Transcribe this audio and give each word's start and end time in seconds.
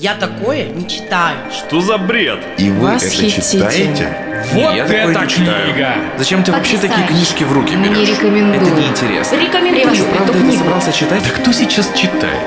Я 0.00 0.14
такое 0.14 0.70
не 0.70 0.88
читаю. 0.88 1.36
Что 1.52 1.82
за 1.82 1.98
бред? 1.98 2.38
И 2.56 2.70
вы 2.70 2.88
это 2.88 3.10
читаете? 3.10 4.16
Вот 4.54 4.74
Я 4.74 4.84
такое 4.86 5.10
это 5.10 5.20
не 5.20 5.28
читаю. 5.28 5.74
книга! 5.74 5.94
Зачем 6.16 6.42
ты 6.42 6.52
вообще 6.52 6.78
такие 6.78 7.06
книжки 7.06 7.44
в 7.44 7.52
руки 7.52 7.74
Не 7.74 7.90
берешь? 7.90 8.08
рекомендую. 8.08 8.62
Это 8.62 8.70
неинтересно. 8.70 9.36
Рекомендую 9.36 9.94
Ты 9.94 10.02
правда 10.04 10.32
эту 10.32 10.46
это 10.48 10.56
собрался 10.56 10.92
читать? 10.94 11.22
Да 11.22 11.30
кто 11.42 11.52
сейчас 11.52 11.92
читает? 11.94 12.40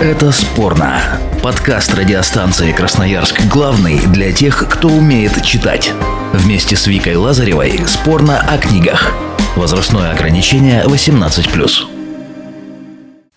Это 0.00 0.30
спорно. 0.30 1.00
Подкаст 1.42 1.92
радиостанции 1.94 2.70
Красноярск 2.70 3.40
главный 3.46 3.98
для 4.06 4.30
тех, 4.30 4.64
кто 4.68 4.86
умеет 4.86 5.42
читать. 5.42 5.92
Вместе 6.32 6.76
с 6.76 6.86
Викой 6.86 7.16
Лазаревой 7.16 7.80
спорно 7.88 8.38
о 8.40 8.56
книгах. 8.56 9.12
Возрастное 9.56 10.12
ограничение 10.12 10.84
18+. 10.84 11.93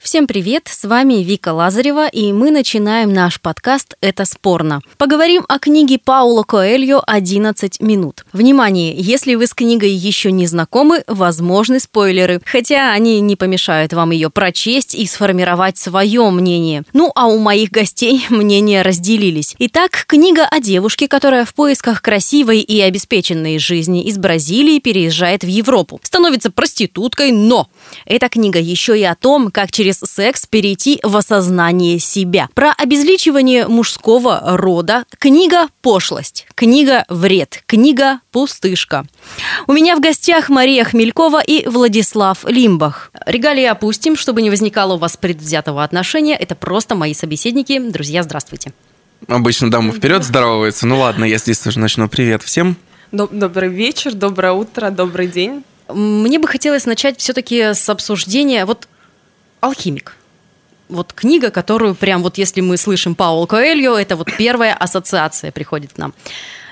Всем 0.08 0.26
привет, 0.26 0.70
с 0.72 0.88
вами 0.88 1.16
Вика 1.16 1.52
Лазарева, 1.52 2.08
и 2.08 2.32
мы 2.32 2.50
начинаем 2.50 3.12
наш 3.12 3.42
подкаст 3.42 3.96
«Это 4.00 4.24
спорно». 4.24 4.80
Поговорим 4.98 5.44
о 5.50 5.60
книге 5.60 6.00
Паула 6.00 6.44
Коэльо 6.44 7.04
«11 7.06 7.84
минут». 7.84 8.26
Внимание, 8.32 8.96
если 8.96 9.36
вы 9.36 9.48
с 9.48 9.54
книгой 9.54 9.92
еще 9.92 10.32
не 10.32 10.48
знакомы, 10.48 11.04
возможны 11.08 11.82
спойлеры, 11.82 12.40
хотя 12.46 12.94
они 12.94 13.20
не 13.20 13.36
помешают 13.36 13.92
вам 13.92 14.12
ее 14.12 14.30
прочесть 14.30 14.96
и 14.96 15.06
сформировать 15.06 15.78
свое 15.78 16.30
мнение. 16.30 16.84
Ну, 16.94 17.12
а 17.14 17.28
у 17.28 17.38
моих 17.38 17.72
гостей 17.72 18.26
мнения 18.30 18.84
разделились. 18.84 19.56
Итак, 19.60 20.06
книга 20.08 20.48
о 20.50 20.62
девушке, 20.62 21.10
которая 21.10 21.44
в 21.44 21.54
поисках 21.54 22.02
красивой 22.02 22.62
и 22.62 22.80
обеспеченной 22.80 23.60
жизни 23.60 24.06
из 24.06 24.18
Бразилии 24.18 24.80
переезжает 24.80 25.44
в 25.44 25.48
Европу. 25.48 26.00
Становится 26.02 26.50
проституткой, 26.50 27.34
но 27.34 27.68
эта 28.06 28.30
книга 28.30 28.60
еще 28.60 28.98
и 28.98 29.04
о 29.04 29.14
том, 29.14 29.52
как 29.52 29.70
через 29.70 29.97
секс 30.04 30.46
перейти 30.46 31.00
в 31.04 31.16
осознание 31.16 32.00
себя. 32.00 32.50
Про 32.54 32.74
обезличивание 32.78 33.68
мужского 33.68 34.42
рода. 34.58 35.06
Книга 35.20 35.68
«Пошлость». 35.82 36.48
Книга 36.56 37.06
«Вред». 37.10 37.64
Книга 37.66 38.20
«Пустышка». 38.32 39.06
У 39.68 39.74
меня 39.74 39.96
в 39.96 40.02
гостях 40.02 40.50
Мария 40.50 40.84
Хмелькова 40.84 41.42
и 41.42 41.68
Владислав 41.68 42.46
Лимбах. 42.46 43.12
Регалии 43.26 43.66
опустим, 43.66 44.16
чтобы 44.16 44.42
не 44.42 44.50
возникало 44.50 44.96
у 44.96 44.98
вас 44.98 45.18
предвзятого 45.18 45.84
отношения. 45.84 46.36
Это 46.36 46.56
просто 46.56 46.96
мои 46.96 47.14
собеседники. 47.14 47.80
Друзья, 47.80 48.24
здравствуйте. 48.24 48.74
Обычно 49.28 49.72
дамы 49.72 49.92
вперед 49.94 50.24
здороваются. 50.24 50.86
Ну 50.88 51.00
ладно, 51.00 51.26
я 51.26 51.38
здесь 51.38 51.60
тоже 51.60 51.80
начну. 51.80 52.08
Привет 52.08 52.44
всем. 52.44 52.78
Доб- 53.12 53.30
Добрый 53.32 53.70
вечер, 53.70 54.14
доброе 54.14 54.54
утро, 54.54 54.90
добрый 54.90 55.28
день. 55.28 55.64
Мне 55.90 56.40
бы 56.40 56.48
хотелось 56.48 56.86
начать 56.86 57.20
все-таки 57.20 57.74
с 57.74 57.90
обсуждения. 57.90 58.66
Вот 58.66 58.88
«Алхимик». 59.60 60.16
Вот 60.90 61.12
книга, 61.12 61.50
которую 61.52 61.96
прям 61.96 62.24
вот 62.24 62.38
если 62.38 62.62
мы 62.62 62.78
слышим 62.78 63.14
Паул 63.14 63.46
Коэльо, 63.46 63.98
это 63.98 64.16
вот 64.16 64.30
первая 64.38 64.74
ассоциация 64.74 65.52
приходит 65.52 65.94
к 65.94 65.98
нам. 65.98 66.14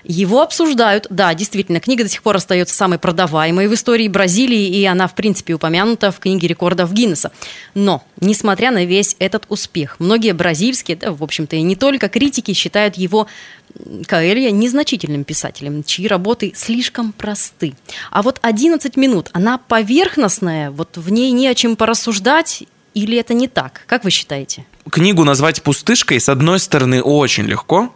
Его 0.07 0.41
обсуждают. 0.41 1.07
Да, 1.09 1.33
действительно, 1.33 1.79
книга 1.79 2.03
до 2.03 2.09
сих 2.09 2.21
пор 2.21 2.35
остается 2.35 2.75
самой 2.75 2.99
продаваемой 2.99 3.67
в 3.67 3.73
истории 3.73 4.07
Бразилии, 4.07 4.67
и 4.67 4.85
она, 4.85 5.07
в 5.07 5.15
принципе, 5.15 5.55
упомянута 5.55 6.11
в 6.11 6.19
книге 6.19 6.47
рекордов 6.47 6.93
Гиннесса. 6.93 7.31
Но, 7.73 8.03
несмотря 8.21 8.71
на 8.71 8.85
весь 8.85 9.15
этот 9.19 9.45
успех, 9.49 9.95
многие 9.99 10.33
бразильские, 10.33 10.95
да, 10.95 11.11
в 11.11 11.23
общем-то, 11.23 11.55
и 11.55 11.61
не 11.63 11.75
только 11.75 12.07
критики 12.07 12.53
считают 12.53 12.95
его 12.95 13.27
м, 13.77 14.03
Коэльо 14.05 14.51
незначительным 14.51 15.23
писателем, 15.23 15.83
чьи 15.83 16.07
работы 16.07 16.53
слишком 16.55 17.11
просты. 17.11 17.73
А 18.11 18.21
вот 18.21 18.37
11 18.43 18.95
минут, 18.97 19.29
она 19.33 19.57
поверхностная, 19.57 20.69
вот 20.69 20.97
в 20.97 21.09
ней 21.11 21.31
не 21.31 21.47
о 21.47 21.55
чем 21.55 21.75
порассуждать, 21.75 22.63
или 22.95 23.17
это 23.17 23.35
не 23.35 23.47
так? 23.47 23.83
Как 23.85 24.03
вы 24.03 24.09
считаете? 24.09 24.65
Книгу 24.89 25.23
назвать 25.23 25.61
пустышкой, 25.61 26.19
с 26.19 26.29
одной 26.29 26.59
стороны, 26.59 27.01
очень 27.01 27.43
легко. 27.43 27.93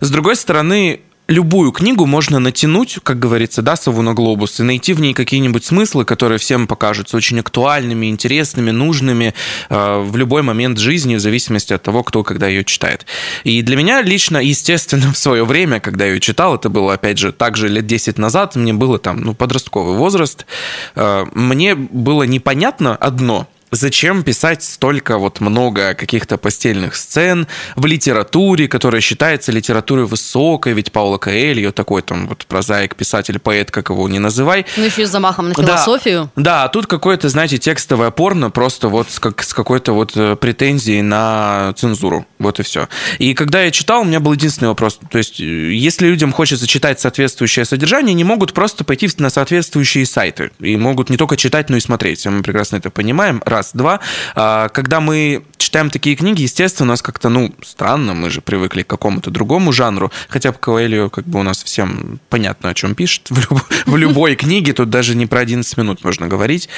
С 0.00 0.10
другой 0.10 0.34
стороны, 0.34 1.02
любую 1.28 1.72
книгу 1.72 2.06
можно 2.06 2.38
натянуть, 2.38 2.98
как 3.02 3.18
говорится, 3.18 3.60
да, 3.60 3.76
сову 3.76 4.00
на 4.02 4.14
глобус, 4.14 4.60
и 4.60 4.62
найти 4.62 4.94
в 4.94 5.00
ней 5.00 5.12
какие-нибудь 5.12 5.64
смыслы, 5.64 6.06
которые 6.06 6.38
всем 6.38 6.66
покажутся 6.66 7.18
очень 7.18 7.38
актуальными, 7.40 8.06
интересными, 8.06 8.70
нужными 8.70 9.34
э, 9.68 9.98
в 10.00 10.16
любой 10.16 10.42
момент 10.42 10.78
жизни, 10.78 11.16
в 11.16 11.20
зависимости 11.20 11.74
от 11.74 11.82
того, 11.82 12.02
кто 12.02 12.22
когда 12.22 12.48
ее 12.48 12.64
читает. 12.64 13.04
И 13.44 13.60
для 13.60 13.76
меня 13.76 14.00
лично, 14.00 14.38
естественно, 14.38 15.12
в 15.12 15.18
свое 15.18 15.44
время, 15.44 15.80
когда 15.80 16.06
я 16.06 16.12
ее 16.14 16.20
читал, 16.20 16.54
это 16.54 16.70
было, 16.70 16.94
опять 16.94 17.18
же, 17.18 17.30
также 17.30 17.68
лет 17.68 17.86
10 17.86 18.16
назад, 18.18 18.56
мне 18.56 18.72
было 18.72 18.98
там, 18.98 19.20
ну, 19.20 19.34
подростковый 19.34 19.96
возраст, 19.96 20.46
э, 20.94 21.26
мне 21.34 21.74
было 21.74 22.22
непонятно 22.22 22.96
одно– 22.96 23.46
Зачем 23.74 24.22
писать 24.22 24.62
столько 24.62 25.18
вот 25.18 25.40
много 25.40 25.94
каких-то 25.94 26.38
постельных 26.38 26.94
сцен 26.94 27.48
в 27.74 27.84
литературе, 27.86 28.68
которая 28.68 29.00
считается 29.00 29.50
литературой 29.50 30.06
высокой, 30.06 30.74
ведь 30.74 30.92
Паула 30.92 31.18
Коэльо 31.18 31.72
такой 31.72 32.02
там 32.02 32.28
вот 32.28 32.46
прозаик, 32.46 32.94
писатель, 32.94 33.40
поэт, 33.40 33.72
как 33.72 33.90
его 33.90 34.08
не 34.08 34.20
называй. 34.20 34.64
Ну, 34.76 34.84
еще 34.84 35.02
и 35.02 35.06
с 35.06 35.10
замахом 35.10 35.48
на 35.48 35.54
Да. 35.56 35.62
философию. 35.64 36.30
Да, 36.36 36.64
а 36.64 36.68
тут 36.68 36.86
какое-то, 36.86 37.28
знаете, 37.28 37.58
текстовое 37.58 38.12
порно, 38.12 38.50
просто 38.50 38.88
вот 38.88 39.10
с, 39.10 39.18
как, 39.18 39.42
с 39.42 39.52
какой-то 39.52 39.92
вот 39.92 40.12
э, 40.14 40.36
претензией 40.36 41.02
на 41.02 41.72
цензуру. 41.76 42.26
Вот 42.38 42.60
и 42.60 42.62
все. 42.62 42.88
И 43.18 43.34
когда 43.34 43.62
я 43.64 43.72
читал, 43.72 44.02
у 44.02 44.04
меня 44.04 44.20
был 44.20 44.32
единственный 44.34 44.68
вопрос. 44.68 45.00
То 45.10 45.18
есть, 45.18 45.40
э, 45.40 45.44
если 45.44 46.06
людям 46.06 46.30
хочется 46.32 46.68
читать 46.68 47.00
соответствующее 47.00 47.64
содержание, 47.64 48.12
они 48.12 48.22
могут 48.22 48.52
просто 48.52 48.84
пойти 48.84 49.08
на 49.18 49.30
соответствующие 49.30 50.06
сайты. 50.06 50.52
И 50.60 50.76
могут 50.76 51.10
не 51.10 51.16
только 51.16 51.36
читать, 51.36 51.70
но 51.70 51.76
и 51.76 51.80
смотреть. 51.80 52.24
Мы 52.26 52.42
прекрасно 52.42 52.76
это 52.76 52.90
понимаем. 52.90 53.42
Раз. 53.44 53.63
Два. 53.72 54.00
А, 54.34 54.68
Когда 54.68 55.00
мы 55.00 55.44
читаем 55.58 55.90
такие 55.90 56.14
книги, 56.16 56.42
естественно, 56.42 56.88
у 56.88 56.92
нас 56.92 57.02
как-то, 57.02 57.28
ну, 57.28 57.52
странно, 57.64 58.14
мы 58.14 58.30
же 58.30 58.40
привыкли 58.40 58.82
к 58.82 58.86
какому-то 58.86 59.30
другому 59.30 59.72
жанру. 59.72 60.12
Хотя 60.28 60.52
бы 60.52 60.58
Коэльо, 60.58 61.08
как 61.08 61.24
бы 61.26 61.40
у 61.40 61.42
нас 61.42 61.62
всем 61.64 62.20
понятно, 62.28 62.70
о 62.70 62.74
чем 62.74 62.94
пишет. 62.94 63.26
В, 63.30 63.38
люб- 63.38 63.64
в 63.86 63.96
любой 63.96 64.34
книге 64.36 64.72
тут 64.72 64.90
даже 64.90 65.14
не 65.16 65.26
про 65.26 65.40
11 65.40 65.76
минут 65.78 66.04
можно 66.04 66.28
говорить. 66.28 66.68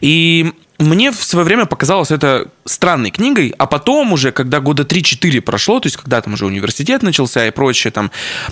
И 0.00 0.52
мне 0.80 1.12
в 1.12 1.22
свое 1.22 1.44
время 1.44 1.66
показалось 1.66 2.10
это 2.10 2.48
странной 2.64 3.10
книгой, 3.10 3.54
а 3.58 3.66
потом 3.66 4.12
уже, 4.12 4.32
когда 4.32 4.60
года 4.60 4.82
3-4 4.82 5.40
прошло, 5.42 5.78
то 5.78 5.86
есть 5.86 5.96
когда 5.96 6.20
там 6.20 6.34
уже 6.34 6.46
университет 6.46 7.02
начался 7.02 7.46
и 7.46 7.50
прочее, 7.50 7.90
там 7.90 8.10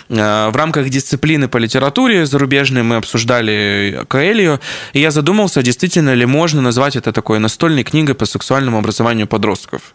э, 0.08 0.48
в 0.50 0.56
рамках 0.56 0.88
дисциплины 0.90 1.48
по 1.48 1.56
литературе 1.56 2.26
зарубежной 2.26 2.82
мы 2.82 2.96
обсуждали 2.96 4.04
Коэльо, 4.08 4.60
и 4.92 5.00
я 5.00 5.10
задумался, 5.10 5.62
действительно 5.62 6.14
ли 6.14 6.26
можно 6.26 6.60
назвать 6.60 6.96
это 6.96 7.12
такой 7.12 7.38
настольной 7.38 7.82
книгой 7.82 8.14
по 8.14 8.26
сексуальному 8.26 8.78
образованию 8.78 9.26
подростков. 9.26 9.94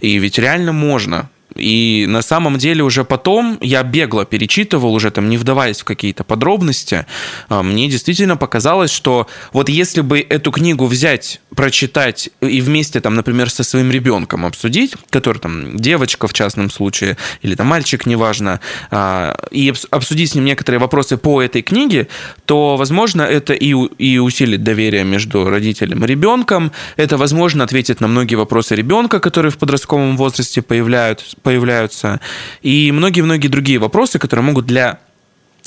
И 0.00 0.18
ведь 0.18 0.38
реально 0.38 0.72
можно. 0.72 1.28
И 1.56 2.06
на 2.08 2.22
самом 2.22 2.58
деле 2.58 2.82
уже 2.82 3.04
потом 3.04 3.58
я 3.60 3.82
бегло 3.82 4.24
перечитывал, 4.24 4.94
уже 4.94 5.10
там 5.10 5.28
не 5.28 5.38
вдаваясь 5.38 5.80
в 5.80 5.84
какие-то 5.84 6.24
подробности, 6.24 7.06
а, 7.48 7.62
мне 7.62 7.88
действительно 7.88 8.36
показалось, 8.36 8.90
что 8.90 9.26
вот 9.52 9.68
если 9.68 10.00
бы 10.00 10.20
эту 10.20 10.50
книгу 10.50 10.86
взять, 10.86 11.40
прочитать 11.54 12.30
и 12.40 12.60
вместе 12.60 13.00
там, 13.00 13.14
например, 13.14 13.50
со 13.50 13.64
своим 13.64 13.90
ребенком 13.90 14.46
обсудить, 14.46 14.94
который 15.10 15.38
там 15.38 15.76
девочка 15.76 16.28
в 16.28 16.32
частном 16.32 16.70
случае, 16.70 17.16
или 17.42 17.54
там 17.54 17.66
мальчик, 17.66 18.06
неважно, 18.06 18.60
а, 18.90 19.36
и 19.50 19.68
обс- 19.68 19.86
обсудить 19.90 20.30
с 20.30 20.34
ним 20.34 20.44
некоторые 20.44 20.80
вопросы 20.80 21.16
по 21.16 21.42
этой 21.42 21.62
книге, 21.62 22.08
то, 22.46 22.76
возможно, 22.76 23.22
это 23.22 23.52
и, 23.52 23.72
и 23.98 24.18
усилит 24.18 24.62
доверие 24.62 25.04
между 25.04 25.48
родителем 25.48 26.04
и 26.04 26.06
ребенком, 26.06 26.72
это, 26.96 27.16
возможно, 27.16 27.64
ответит 27.64 28.00
на 28.00 28.08
многие 28.08 28.36
вопросы 28.36 28.74
ребенка, 28.74 29.20
которые 29.20 29.52
в 29.52 29.58
подростковом 29.58 30.16
возрасте 30.16 30.62
появляют, 30.62 31.36
появляются, 31.42 32.20
и 32.62 32.92
многие-многие 32.92 33.48
другие 33.48 33.78
вопросы, 33.78 34.18
которые 34.18 34.44
могут 34.44 34.66
для 34.66 35.00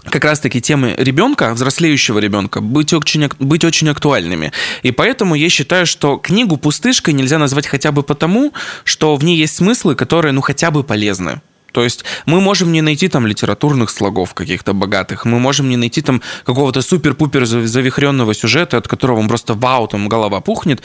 как 0.10 0.24
раз-таки 0.24 0.62
темы 0.62 0.94
ребенка, 0.98 1.54
взрослеющего 1.54 2.20
ребенка, 2.20 2.62
быть 2.62 2.94
очень, 2.94 3.30
быть 3.40 3.64
очень 3.64 3.90
актуальными. 3.90 4.52
И 4.84 4.92
поэтому 4.92 5.36
я 5.36 5.50
считаю, 5.50 5.86
что 5.86 6.18
книгу 6.18 6.58
«Пустышкой» 6.58 7.14
нельзя 7.14 7.40
назвать 7.40 7.68
хотя 7.68 7.92
бы 7.92 8.04
потому, 8.04 8.54
что 8.84 9.16
в 9.16 9.24
ней 9.24 9.38
есть 9.38 9.56
смыслы, 9.56 9.96
которые, 9.96 10.32
ну, 10.32 10.42
хотя 10.42 10.72
бы 10.72 10.84
полезны. 10.84 11.42
То 11.72 11.84
есть 11.84 12.06
мы 12.26 12.40
можем 12.40 12.72
не 12.72 12.82
найти 12.82 13.10
там 13.10 13.28
литературных 13.28 13.90
слогов 13.90 14.34
каких-то 14.34 14.74
богатых, 14.74 15.26
мы 15.26 15.40
можем 15.40 15.68
не 15.68 15.76
найти 15.76 16.02
там 16.02 16.22
какого-то 16.46 16.82
супер-пупер 16.82 17.46
завихренного 17.46 18.34
сюжета, 18.34 18.78
от 18.78 18.88
которого 18.88 19.18
вам 19.18 19.28
просто 19.28 19.56
вау, 19.56 19.88
там 19.88 20.08
голова 20.08 20.40
пухнет, 20.40 20.82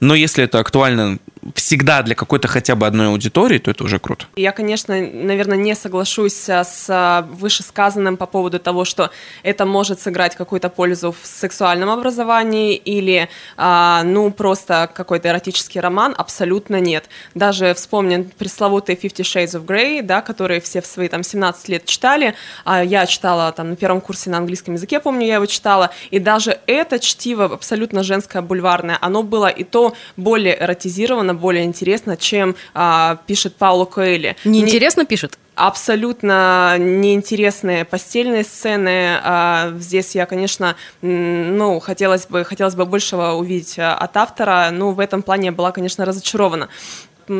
но 0.00 0.14
если 0.14 0.44
это 0.44 0.58
актуально 0.58 1.18
всегда 1.54 2.02
для 2.02 2.14
какой-то 2.14 2.48
хотя 2.48 2.74
бы 2.74 2.86
одной 2.86 3.08
аудитории, 3.08 3.58
то 3.58 3.70
это 3.70 3.84
уже 3.84 3.98
круто. 3.98 4.26
Я, 4.36 4.52
конечно, 4.52 4.94
наверное, 4.98 5.56
не 5.56 5.74
соглашусь 5.74 6.48
с 6.48 6.86
а, 6.88 7.22
вышесказанным 7.30 8.16
по 8.16 8.26
поводу 8.26 8.58
того, 8.58 8.84
что 8.84 9.10
это 9.42 9.64
может 9.64 10.00
сыграть 10.00 10.34
какую-то 10.34 10.68
пользу 10.68 11.12
в 11.12 11.26
сексуальном 11.26 11.90
образовании 11.90 12.74
или, 12.74 13.28
а, 13.56 14.02
ну, 14.02 14.30
просто 14.30 14.90
какой-то 14.92 15.28
эротический 15.28 15.80
роман. 15.80 16.14
Абсолютно 16.16 16.80
нет. 16.80 17.08
Даже 17.34 17.74
вспомнен 17.74 18.24
пресловутый 18.24 18.96
Fifty 18.96 19.22
Shades 19.22 19.60
of 19.60 19.64
Grey, 19.64 20.02
да, 20.02 20.22
которые 20.22 20.60
все 20.60 20.80
в 20.80 20.86
свои 20.86 21.08
там 21.08 21.22
17 21.22 21.68
лет 21.68 21.84
читали. 21.84 22.34
А 22.64 22.82
я 22.82 23.06
читала 23.06 23.52
там 23.52 23.70
на 23.70 23.76
первом 23.76 24.00
курсе 24.00 24.30
на 24.30 24.38
английском 24.38 24.74
языке, 24.74 25.00
помню, 25.00 25.26
я 25.26 25.34
его 25.36 25.46
читала. 25.46 25.90
И 26.10 26.18
даже 26.18 26.58
это 26.66 26.98
чтиво 26.98 27.44
абсолютно 27.44 28.02
женское, 28.02 28.42
бульварное, 28.42 28.98
оно 29.00 29.22
было 29.22 29.46
и 29.46 29.64
то 29.64 29.85
более 30.16 30.60
эротизировано, 30.62 31.34
более 31.34 31.64
интересно, 31.64 32.16
чем 32.16 32.56
а, 32.74 33.18
пишет 33.26 33.56
Пауло 33.56 33.84
Коэли. 33.84 34.36
Неинтересно 34.44 35.00
Не... 35.02 35.06
пишет? 35.06 35.38
абсолютно 35.56 36.76
неинтересные 36.78 37.84
постельные 37.84 38.44
сцены. 38.44 39.18
А, 39.22 39.72
здесь 39.78 40.14
я, 40.14 40.26
конечно, 40.26 40.76
ну, 41.00 41.80
хотелось 41.80 42.26
бы, 42.26 42.44
хотелось 42.44 42.74
бы 42.74 42.84
большего 42.84 43.32
увидеть 43.32 43.78
а, 43.78 43.94
от 43.94 44.16
автора, 44.16 44.68
но 44.70 44.92
в 44.92 45.00
этом 45.00 45.22
плане 45.22 45.46
я 45.46 45.52
была, 45.52 45.72
конечно, 45.72 46.04
разочарована 46.04 46.68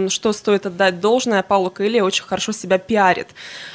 что 0.09 0.33
стоит 0.33 0.67
отдать 0.67 1.01
должное, 1.01 1.43
Пауло 1.43 1.71
Коэльо 1.71 2.05
очень 2.05 2.25
хорошо 2.25 2.53
себя 2.53 2.79
пиарит. 2.79 3.29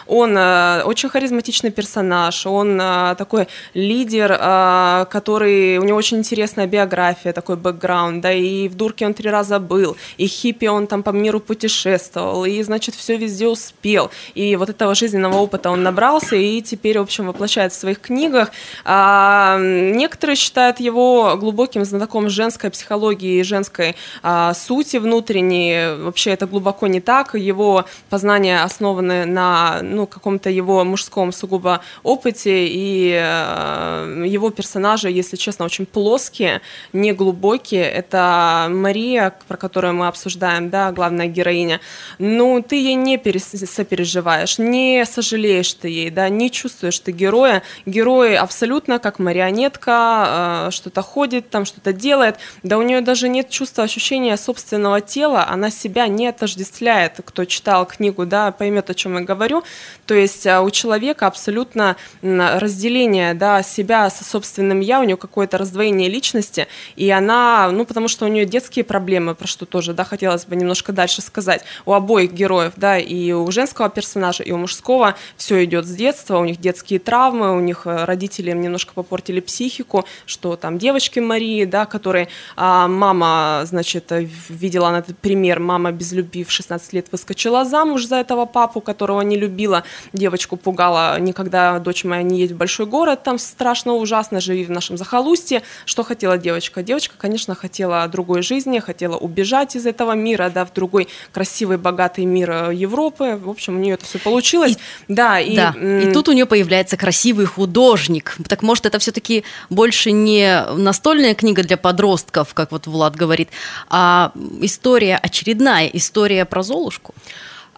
Он 0.08 0.38
э, 0.38 0.84
очень 0.84 1.10
харизматичный 1.10 1.72
персонаж, 1.72 2.46
он 2.46 2.80
э, 2.81 3.16
такой 3.18 3.48
лидер, 3.74 4.38
э, 4.40 5.06
который, 5.10 5.78
у 5.78 5.84
него 5.84 5.98
очень 5.98 6.18
интересная 6.18 6.68
биография, 6.68 7.34
такой 7.34 7.56
бэкграунд, 7.56 8.22
да, 8.22 8.31
и 8.34 8.68
в 8.68 8.75
дурке 8.75 9.06
он 9.06 9.13
три 9.13 9.30
раза 9.30 9.60
был, 9.60 9.96
и 10.18 10.28
хиппи 10.28 10.66
он 10.66 10.88
там 10.88 11.04
по 11.04 11.12
миру 11.12 11.40
путешествовал, 11.40 12.46
и, 12.46 12.62
значит, 12.63 12.96
все 12.96 13.18
везде 13.18 13.48
успел, 13.48 14.12
и 14.36 14.56
вот 14.56 14.69
этого 14.69 14.96
жизненного 14.96 15.38
опыта 15.38 15.69
он 15.69 15.84
набрался, 15.84 16.36
и 16.36 16.62
теперь, 16.62 17.00
в 17.00 17.04
общем, 17.04 17.28
воплощает 17.28 17.72
в 17.72 17.75
своих 17.75 18.00
книгах. 18.02 18.52
А, 18.84 19.58
некоторые 19.60 20.36
считают 20.36 20.80
его 20.80 21.36
глубоким 21.38 21.86
знатоком 21.86 22.30
женской 22.30 22.69
психологии 22.69 23.40
и 23.40 23.44
женской 23.44 23.96
а, 24.24 24.54
сути 24.54 24.98
внутренней, 24.98 25.96
вообще 26.01 26.31
это 26.31 26.48
глубоко 26.48 26.88
не 26.88 27.01
так. 27.01 27.36
Его 27.36 27.86
познания 28.09 28.63
основаны 28.63 29.25
на 29.25 29.80
ну, 29.81 30.07
каком-то 30.07 30.50
его 30.50 30.83
мужском 30.83 31.31
сугубо 31.31 31.81
опыте, 32.03 32.68
и 32.68 33.12
э, 33.13 34.24
его 34.27 34.50
персонажи, 34.50 35.09
если 35.09 35.36
честно, 35.36 35.65
очень 35.65 35.86
плоские, 35.86 36.62
не 36.94 37.13
глубокие. 37.13 37.83
Это 37.83 38.68
Мария, 38.69 39.33
про 39.48 39.57
которую 39.57 39.94
мы 39.94 40.07
обсуждаем, 40.07 40.69
да, 40.69 40.92
главная 40.92 41.27
героиня. 41.27 41.80
Ну, 42.19 42.63
ты 42.68 42.75
ей 42.75 42.95
не 42.95 43.18
сопереживаешь, 43.65 44.57
не 44.57 45.06
сожалеешь 45.06 45.74
ты 45.74 45.88
ей, 45.89 46.09
да, 46.09 46.30
не 46.30 46.50
чувствуешь 46.51 47.00
ты 47.00 47.12
героя. 47.12 47.63
Герой 47.86 48.38
абсолютно 48.38 49.00
как 49.00 49.19
марионетка, 49.19 50.68
э, 50.68 50.71
что-то 50.71 51.01
ходит, 51.01 51.50
там 51.50 51.65
что-то 51.65 51.94
делает. 51.94 52.38
Да 52.63 52.77
у 52.77 52.81
нее 52.81 53.01
даже 53.01 53.30
нет 53.30 53.50
чувства 53.50 53.83
ощущения 53.83 54.38
собственного 54.38 55.01
тела, 55.01 55.45
она 55.48 55.69
себя 55.69 55.90
себя 55.91 56.07
не 56.07 56.27
отождествляет. 56.27 57.19
Кто 57.25 57.43
читал 57.43 57.85
книгу, 57.85 58.25
да, 58.25 58.51
поймет, 58.51 58.89
о 58.89 58.93
чем 58.93 59.17
я 59.17 59.21
говорю. 59.21 59.63
То 60.05 60.13
есть 60.13 60.47
а, 60.47 60.61
у 60.61 60.69
человека 60.69 61.27
абсолютно 61.27 61.97
разделение 62.21 63.33
да, 63.33 63.61
себя 63.61 64.09
со 64.09 64.23
собственным 64.23 64.79
я, 64.79 65.01
у 65.01 65.03
нее 65.03 65.17
какое-то 65.17 65.57
раздвоение 65.57 66.09
личности, 66.09 66.67
и 66.95 67.09
она, 67.09 67.69
ну, 67.71 67.85
потому 67.85 68.07
что 68.07 68.25
у 68.25 68.29
нее 68.29 68.45
детские 68.45 68.85
проблемы, 68.85 69.35
про 69.35 69.47
что 69.47 69.65
тоже, 69.65 69.93
да, 69.93 70.05
хотелось 70.05 70.45
бы 70.45 70.55
немножко 70.55 70.93
дальше 70.93 71.21
сказать. 71.21 71.63
У 71.85 71.93
обоих 71.93 72.31
героев, 72.31 72.73
да, 72.77 72.97
и 72.97 73.33
у 73.33 73.51
женского 73.51 73.89
персонажа, 73.89 74.43
и 74.43 74.51
у 74.51 74.57
мужского 74.57 75.15
все 75.35 75.63
идет 75.65 75.85
с 75.85 75.91
детства, 75.91 76.38
у 76.38 76.45
них 76.45 76.61
детские 76.61 76.99
травмы, 76.99 77.55
у 77.55 77.59
них 77.59 77.81
э, 77.85 78.05
родители 78.05 78.51
им 78.51 78.61
немножко 78.61 78.93
попортили 78.93 79.41
психику, 79.41 80.05
что 80.25 80.55
там 80.55 80.77
девочки 80.77 81.19
Марии, 81.19 81.65
да, 81.65 81.85
которые 81.85 82.29
а, 82.55 82.88
мама, 82.88 83.61
значит, 83.65 84.11
видела 84.49 84.91
на 84.91 84.99
этот 85.01 85.17
пример, 85.17 85.59
мама 85.59 85.81
мама 85.81 85.92
без 85.92 86.12
любви 86.12 86.44
в 86.44 86.51
16 86.51 86.94
лет 86.94 87.07
выскочила 87.12 87.66
замуж 87.66 88.06
за 88.06 88.18
этого 88.18 88.45
папу, 88.45 88.81
которого 88.81 89.22
не 89.22 89.36
любила. 89.36 89.83
Девочку 90.13 90.57
пугала, 90.57 91.19
никогда 91.19 91.80
дочь 91.80 92.04
моя 92.04 92.24
не 92.24 92.39
едет 92.39 92.56
в 92.56 92.57
большой 92.57 92.86
город, 92.86 93.24
там 93.24 93.39
страшно, 93.39 93.94
ужасно, 93.94 94.39
живи 94.39 94.63
в 94.66 94.69
нашем 94.72 94.98
захолустье. 94.98 95.63
Что 95.86 96.04
хотела 96.04 96.38
девочка? 96.38 96.83
Девочка, 96.83 97.16
конечно, 97.18 97.56
хотела 97.56 98.07
другой 98.07 98.44
жизни, 98.44 98.80
хотела 98.80 99.18
убежать 99.18 99.75
из 99.75 99.86
этого 99.86 100.12
мира, 100.13 100.51
да, 100.54 100.66
в 100.66 100.74
другой 100.74 101.07
красивый, 101.31 101.78
богатый 101.78 102.25
мир 102.25 102.51
э, 102.51 102.75
Европы. 102.75 103.39
В 103.42 103.50
общем, 103.50 103.77
у 103.77 103.80
нее 103.80 103.95
это 103.95 104.06
все 104.06 104.19
получилось. 104.19 104.74
И, 105.07 105.13
да, 105.13 105.39
и, 105.39 105.56
да. 105.56 105.74
и 105.81 106.12
тут 106.12 106.30
у 106.30 106.34
нее 106.34 106.45
появляется 106.45 106.98
красивый 106.98 107.45
художник. 107.45 108.38
Так 108.48 108.62
может, 108.62 108.86
это 108.86 109.00
все-таки 109.00 109.44
больше 109.69 110.12
не 110.12 110.63
настольная 110.77 111.34
книга 111.34 111.63
для 111.63 111.77
подростков, 111.77 112.54
как 112.54 112.72
вот 112.72 112.88
Влад 112.88 113.16
говорит, 113.16 113.50
а 113.89 114.31
история 114.62 115.16
очередная 115.16 115.70
очередная 115.71 115.88
история 115.88 116.45
про 116.45 116.63
Золушку. 116.63 117.13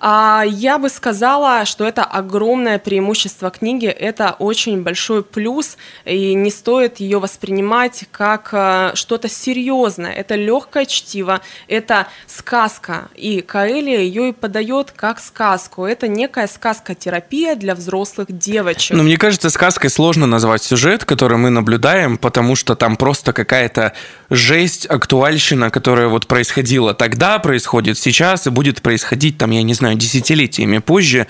А, 0.05 0.43
я 0.45 0.79
бы 0.79 0.89
сказала, 0.89 1.63
что 1.63 1.85
это 1.85 2.03
огромное 2.03 2.77
преимущество 2.77 3.49
книги, 3.49 3.87
это 3.87 4.35
очень 4.37 4.81
большой 4.81 5.23
плюс, 5.23 5.77
и 6.03 6.33
не 6.33 6.51
стоит 6.51 6.99
ее 6.99 7.19
воспринимать 7.19 8.03
как 8.11 8.49
э, 8.51 8.91
что-то 8.95 9.29
серьезное. 9.29 10.11
Это 10.11 10.35
легкое 10.35 10.85
чтиво, 10.87 11.39
это 11.69 12.07
сказка, 12.27 13.07
и 13.15 13.39
Каэлия 13.39 14.01
ее 14.01 14.29
и 14.29 14.33
подает 14.33 14.91
как 14.91 15.21
сказку. 15.21 15.85
Это 15.85 16.09
некая 16.09 16.47
сказка-терапия 16.47 17.55
для 17.55 17.73
взрослых 17.73 18.27
девочек. 18.29 18.97
Ну, 18.97 19.03
мне 19.03 19.15
кажется, 19.15 19.49
сказкой 19.49 19.89
сложно 19.89 20.27
назвать 20.27 20.63
сюжет, 20.63 21.05
который 21.05 21.37
мы 21.37 21.49
наблюдаем, 21.49 22.17
потому 22.17 22.57
что 22.57 22.75
там 22.75 22.97
просто 22.97 23.31
какая-то 23.31 23.93
жесть, 24.33 24.85
актуальщина, 24.85 25.69
которая 25.69 26.07
вот 26.07 26.27
происходила 26.27 26.93
тогда, 26.93 27.39
происходит 27.39 27.97
сейчас 27.97 28.47
и 28.47 28.49
будет 28.49 28.81
происходить 28.81 29.37
там, 29.37 29.51
я 29.51 29.63
не 29.63 29.73
знаю, 29.73 29.95
десятилетиями 29.95 30.79
позже. 30.79 31.27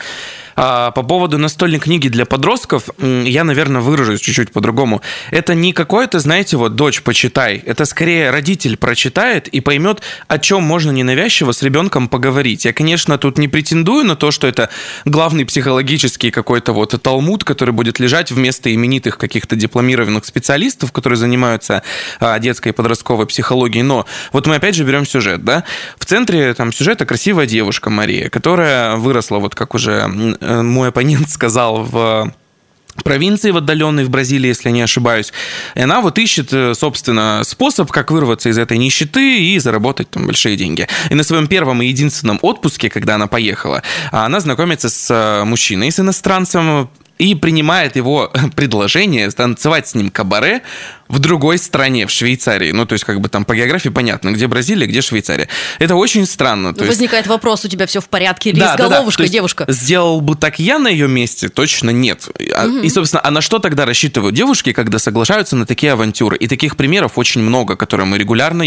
А, 0.55 0.91
по 0.91 1.03
поводу 1.03 1.37
настольной 1.37 1.79
книги 1.79 2.07
для 2.07 2.25
подростков, 2.25 2.89
я, 2.99 3.43
наверное, 3.43 3.81
выражусь 3.81 4.21
чуть-чуть 4.21 4.51
по-другому. 4.51 5.01
Это 5.31 5.55
не 5.55 5.73
какое-то, 5.73 6.19
знаете, 6.19 6.57
вот, 6.57 6.75
дочь, 6.75 7.01
почитай. 7.01 7.57
Это 7.57 7.85
скорее 7.85 8.31
родитель 8.31 8.77
прочитает 8.77 9.47
и 9.47 9.59
поймет, 9.61 10.01
о 10.27 10.37
чем 10.39 10.63
можно 10.63 10.91
ненавязчиво 10.91 11.51
с 11.51 11.61
ребенком 11.63 12.07
поговорить. 12.07 12.65
Я, 12.65 12.73
конечно, 12.73 13.17
тут 13.17 13.37
не 13.37 13.47
претендую 13.47 14.05
на 14.05 14.15
то, 14.15 14.31
что 14.31 14.47
это 14.47 14.69
главный 15.05 15.45
психологический 15.45 16.31
какой-то 16.31 16.73
вот 16.73 16.99
талмуд, 17.01 17.43
который 17.43 17.71
будет 17.71 17.99
лежать 17.99 18.31
вместо 18.31 18.73
именитых 18.73 19.17
каких-то 19.17 19.55
дипломированных 19.55 20.25
специалистов, 20.25 20.91
которые 20.91 21.17
занимаются 21.17 21.83
а, 22.19 22.37
детской 22.39 22.69
и 22.69 22.71
подростковой 22.71 23.25
психологией. 23.25 23.83
Но 23.83 24.05
вот 24.31 24.47
мы 24.47 24.55
опять 24.55 24.75
же 24.75 24.83
берем 24.83 25.05
сюжет, 25.05 25.43
да? 25.43 25.63
В 25.97 26.05
центре 26.05 26.53
там 26.53 26.71
сюжета 26.71 27.05
красивая 27.05 27.45
девушка 27.45 27.89
Мария, 27.89 28.29
которая 28.29 28.95
выросла, 28.95 29.39
вот 29.39 29.55
как 29.55 29.73
уже 29.73 30.37
мой 30.63 30.89
оппонент 30.89 31.29
сказал 31.29 31.83
в 31.83 32.33
провинции 33.03 33.51
в 33.51 33.57
отдаленной, 33.57 34.03
в 34.03 34.09
Бразилии, 34.09 34.49
если 34.49 34.69
не 34.69 34.81
ошибаюсь. 34.81 35.33
И 35.75 35.81
она 35.81 36.01
вот 36.01 36.19
ищет, 36.19 36.53
э, 36.53 36.73
собственно, 36.75 37.41
способ, 37.43 37.91
как 37.91 38.11
вырваться 38.11 38.49
из 38.49 38.57
этой 38.57 38.77
нищеты 38.77 39.39
и 39.41 39.59
заработать 39.59 40.09
там 40.11 40.27
большие 40.27 40.55
деньги. 40.55 40.87
И 41.09 41.15
на 41.15 41.23
своем 41.23 41.47
первом 41.47 41.81
и 41.81 41.87
единственном 41.87 42.39
отпуске, 42.41 42.89
когда 42.89 43.15
она 43.15 43.27
поехала, 43.27 43.81
она 44.11 44.39
знакомится 44.39 44.89
с 44.89 45.09
э, 45.09 45.43
мужчиной, 45.43 45.91
с 45.91 45.99
иностранцем, 45.99 46.89
и 47.17 47.35
принимает 47.35 47.95
его 47.95 48.31
предложение 48.55 49.29
танцевать 49.31 49.87
с 49.87 49.95
ним 49.95 50.09
кабаре 50.09 50.61
в 51.07 51.19
другой 51.19 51.57
стране, 51.57 52.07
в 52.07 52.11
Швейцарии. 52.11 52.71
Ну, 52.71 52.85
то 52.85 52.93
есть, 52.93 53.05
как 53.05 53.19
бы 53.21 53.29
там 53.29 53.45
по 53.45 53.55
географии 53.55 53.89
понятно, 53.89 54.31
где 54.31 54.47
Бразилия, 54.47 54.87
где 54.87 55.01
Швейцария. 55.01 55.47
Это 55.79 55.95
очень 55.95 56.25
странно. 56.25 56.73
То 56.73 56.85
Возникает 56.85 57.25
есть... 57.25 57.29
вопрос, 57.29 57.65
у 57.65 57.67
тебя 57.67 57.85
все 57.87 58.01
в 58.01 58.09
порядке 58.09 58.49
или 58.51 58.59
да, 58.59 58.73
с 58.73 58.77
головушкой, 58.77 59.25
да, 59.25 59.29
да. 59.29 59.33
девушка? 59.33 59.65
Сделал 59.67 60.21
бы 60.21 60.35
так 60.35 60.59
я 60.59 60.79
на 60.79 60.87
ее 60.87 61.07
месте? 61.07 61.49
Точно 61.49 61.89
нет. 61.89 62.27
Угу. 62.27 62.79
И, 62.79 62.89
собственно, 62.89 63.21
а 63.23 63.31
на 63.31 63.41
что 63.41 63.59
тогда 63.59 63.85
рассчитывают 63.85 64.35
девушки, 64.35 64.73
когда 64.73 64.97
соглашаются 64.97 65.55
на 65.55 65.65
такие 65.65 65.91
авантюры? 65.91 66.37
И 66.37 66.47
таких 66.47 66.77
примеров 66.77 67.17
очень 67.17 67.41
много, 67.41 67.75
которые 67.75 68.07
мы 68.07 68.17
регулярно 68.17 68.63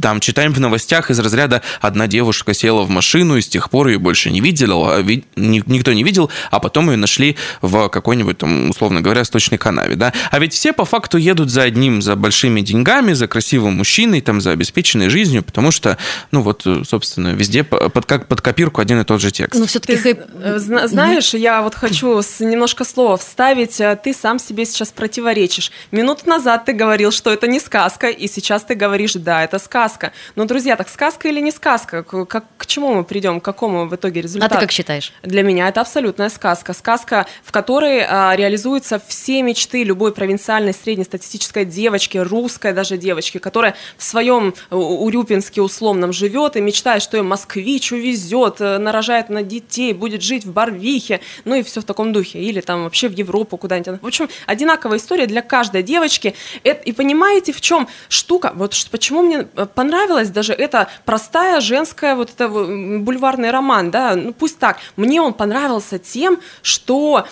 там 0.00 0.20
читаем 0.20 0.52
в 0.52 0.60
новостях 0.60 1.10
из 1.10 1.18
разряда 1.18 1.62
«одна 1.80 2.06
девушка 2.06 2.54
села 2.54 2.82
в 2.82 2.90
машину, 2.90 3.36
и 3.36 3.40
с 3.40 3.48
тех 3.48 3.70
пор 3.70 3.88
ее 3.88 3.98
больше 3.98 4.30
не 4.30 4.40
видел, 4.40 4.84
а 4.88 5.02
никто 5.36 5.92
не 5.92 6.04
видел, 6.04 6.30
а 6.50 6.60
потом 6.60 6.90
ее 6.90 6.96
нашли 6.96 7.36
в 7.62 7.88
какой-нибудь, 7.88 8.38
там, 8.38 8.70
условно 8.70 9.00
говоря, 9.00 9.24
сточной 9.24 9.58
канаве». 9.58 9.96
Да? 9.96 10.12
А 10.30 10.38
ведь 10.38 10.52
все 10.52 10.72
по 10.72 10.84
факту 10.84 11.18
едут 11.18 11.50
за 11.50 11.62
одним 11.62 11.77
ним 11.78 12.02
за 12.02 12.16
большими 12.16 12.60
деньгами, 12.60 13.12
за 13.12 13.28
красивым 13.28 13.76
мужчиной, 13.76 14.20
там, 14.20 14.40
за 14.40 14.50
обеспеченной 14.50 15.08
жизнью, 15.08 15.42
потому 15.42 15.70
что, 15.70 15.96
ну 16.30 16.42
вот, 16.42 16.66
собственно, 16.84 17.28
везде 17.28 17.64
под, 17.64 18.06
как 18.06 18.26
под 18.28 18.40
копирку 18.40 18.80
один 18.80 19.00
и 19.00 19.04
тот 19.04 19.20
же 19.20 19.30
текст. 19.30 19.58
Но 19.58 19.66
все-таки 19.66 19.96
ты 19.96 20.18
э, 20.42 20.58
знаешь, 20.58 21.34
я 21.34 21.62
вот 21.62 21.74
хочу 21.74 22.20
немножко 22.40 22.84
слова 22.84 23.16
вставить. 23.16 23.80
Э, 23.80 23.98
ты 24.02 24.12
сам 24.14 24.38
себе 24.38 24.64
сейчас 24.64 24.90
противоречишь. 24.90 25.70
Минуту 25.90 26.28
назад 26.28 26.64
ты 26.64 26.72
говорил, 26.72 27.10
что 27.10 27.32
это 27.32 27.46
не 27.46 27.60
сказка, 27.60 28.08
и 28.08 28.28
сейчас 28.28 28.64
ты 28.64 28.74
говоришь, 28.74 29.14
да, 29.14 29.44
это 29.44 29.58
сказка. 29.58 30.12
Но, 30.36 30.44
друзья, 30.44 30.76
так 30.76 30.88
сказка 30.88 31.28
или 31.28 31.40
не 31.40 31.50
сказка? 31.50 32.02
Как, 32.02 32.44
к 32.56 32.66
чему 32.66 32.94
мы 32.94 33.04
придем, 33.04 33.40
к 33.40 33.44
какому 33.44 33.86
в 33.86 33.94
итоге 33.94 34.22
результату? 34.22 34.54
А 34.54 34.58
ты 34.58 34.60
как 34.60 34.72
считаешь? 34.72 35.12
Для 35.22 35.42
меня 35.42 35.68
это 35.68 35.80
абсолютная 35.80 36.28
сказка. 36.28 36.72
Сказка, 36.72 37.26
в 37.44 37.52
которой 37.52 38.04
а, 38.08 38.34
реализуются 38.36 39.00
все 39.06 39.42
мечты 39.42 39.84
любой 39.84 40.12
провинциальной 40.12 40.74
среднестатистической 40.74 41.64
девочке, 41.68 42.22
русской 42.22 42.72
даже 42.72 42.96
девочке, 42.96 43.38
которая 43.38 43.76
в 43.96 44.04
своем 44.04 44.54
Урюпинске 44.70 45.62
условном 45.62 46.12
живет 46.12 46.56
и 46.56 46.60
мечтает, 46.60 47.02
что 47.02 47.16
ее 47.16 47.22
москвич 47.22 47.92
увезет, 47.92 48.60
э, 48.60 48.78
нарожает 48.78 49.28
на 49.28 49.42
детей, 49.42 49.92
будет 49.92 50.22
жить 50.22 50.44
в 50.44 50.52
Барвихе, 50.52 51.20
ну 51.44 51.54
и 51.54 51.62
все 51.62 51.80
в 51.80 51.84
таком 51.84 52.12
духе, 52.12 52.38
или 52.40 52.60
там 52.60 52.84
вообще 52.84 53.08
в 53.08 53.12
Европу 53.12 53.56
куда-нибудь. 53.56 54.02
В 54.02 54.06
общем, 54.06 54.28
одинаковая 54.46 54.98
история 54.98 55.26
для 55.26 55.42
каждой 55.42 55.82
девочки. 55.82 56.34
И 56.64 56.92
понимаете, 56.92 57.52
в 57.52 57.60
чем 57.60 57.88
штука? 58.08 58.52
Вот 58.54 58.74
почему 58.90 59.22
мне 59.22 59.48
э, 59.54 59.66
понравилась 59.66 60.30
даже 60.30 60.52
эта 60.52 60.88
простая 61.04 61.60
женская 61.60 62.14
вот 62.14 62.30
это 62.30 62.48
бульварный 62.48 63.50
роман, 63.50 63.90
да, 63.90 64.16
ну 64.16 64.32
пусть 64.32 64.58
так. 64.58 64.78
Мне 64.96 65.20
он 65.20 65.32
понравился 65.32 65.98
тем, 65.98 66.40
что 66.62 67.26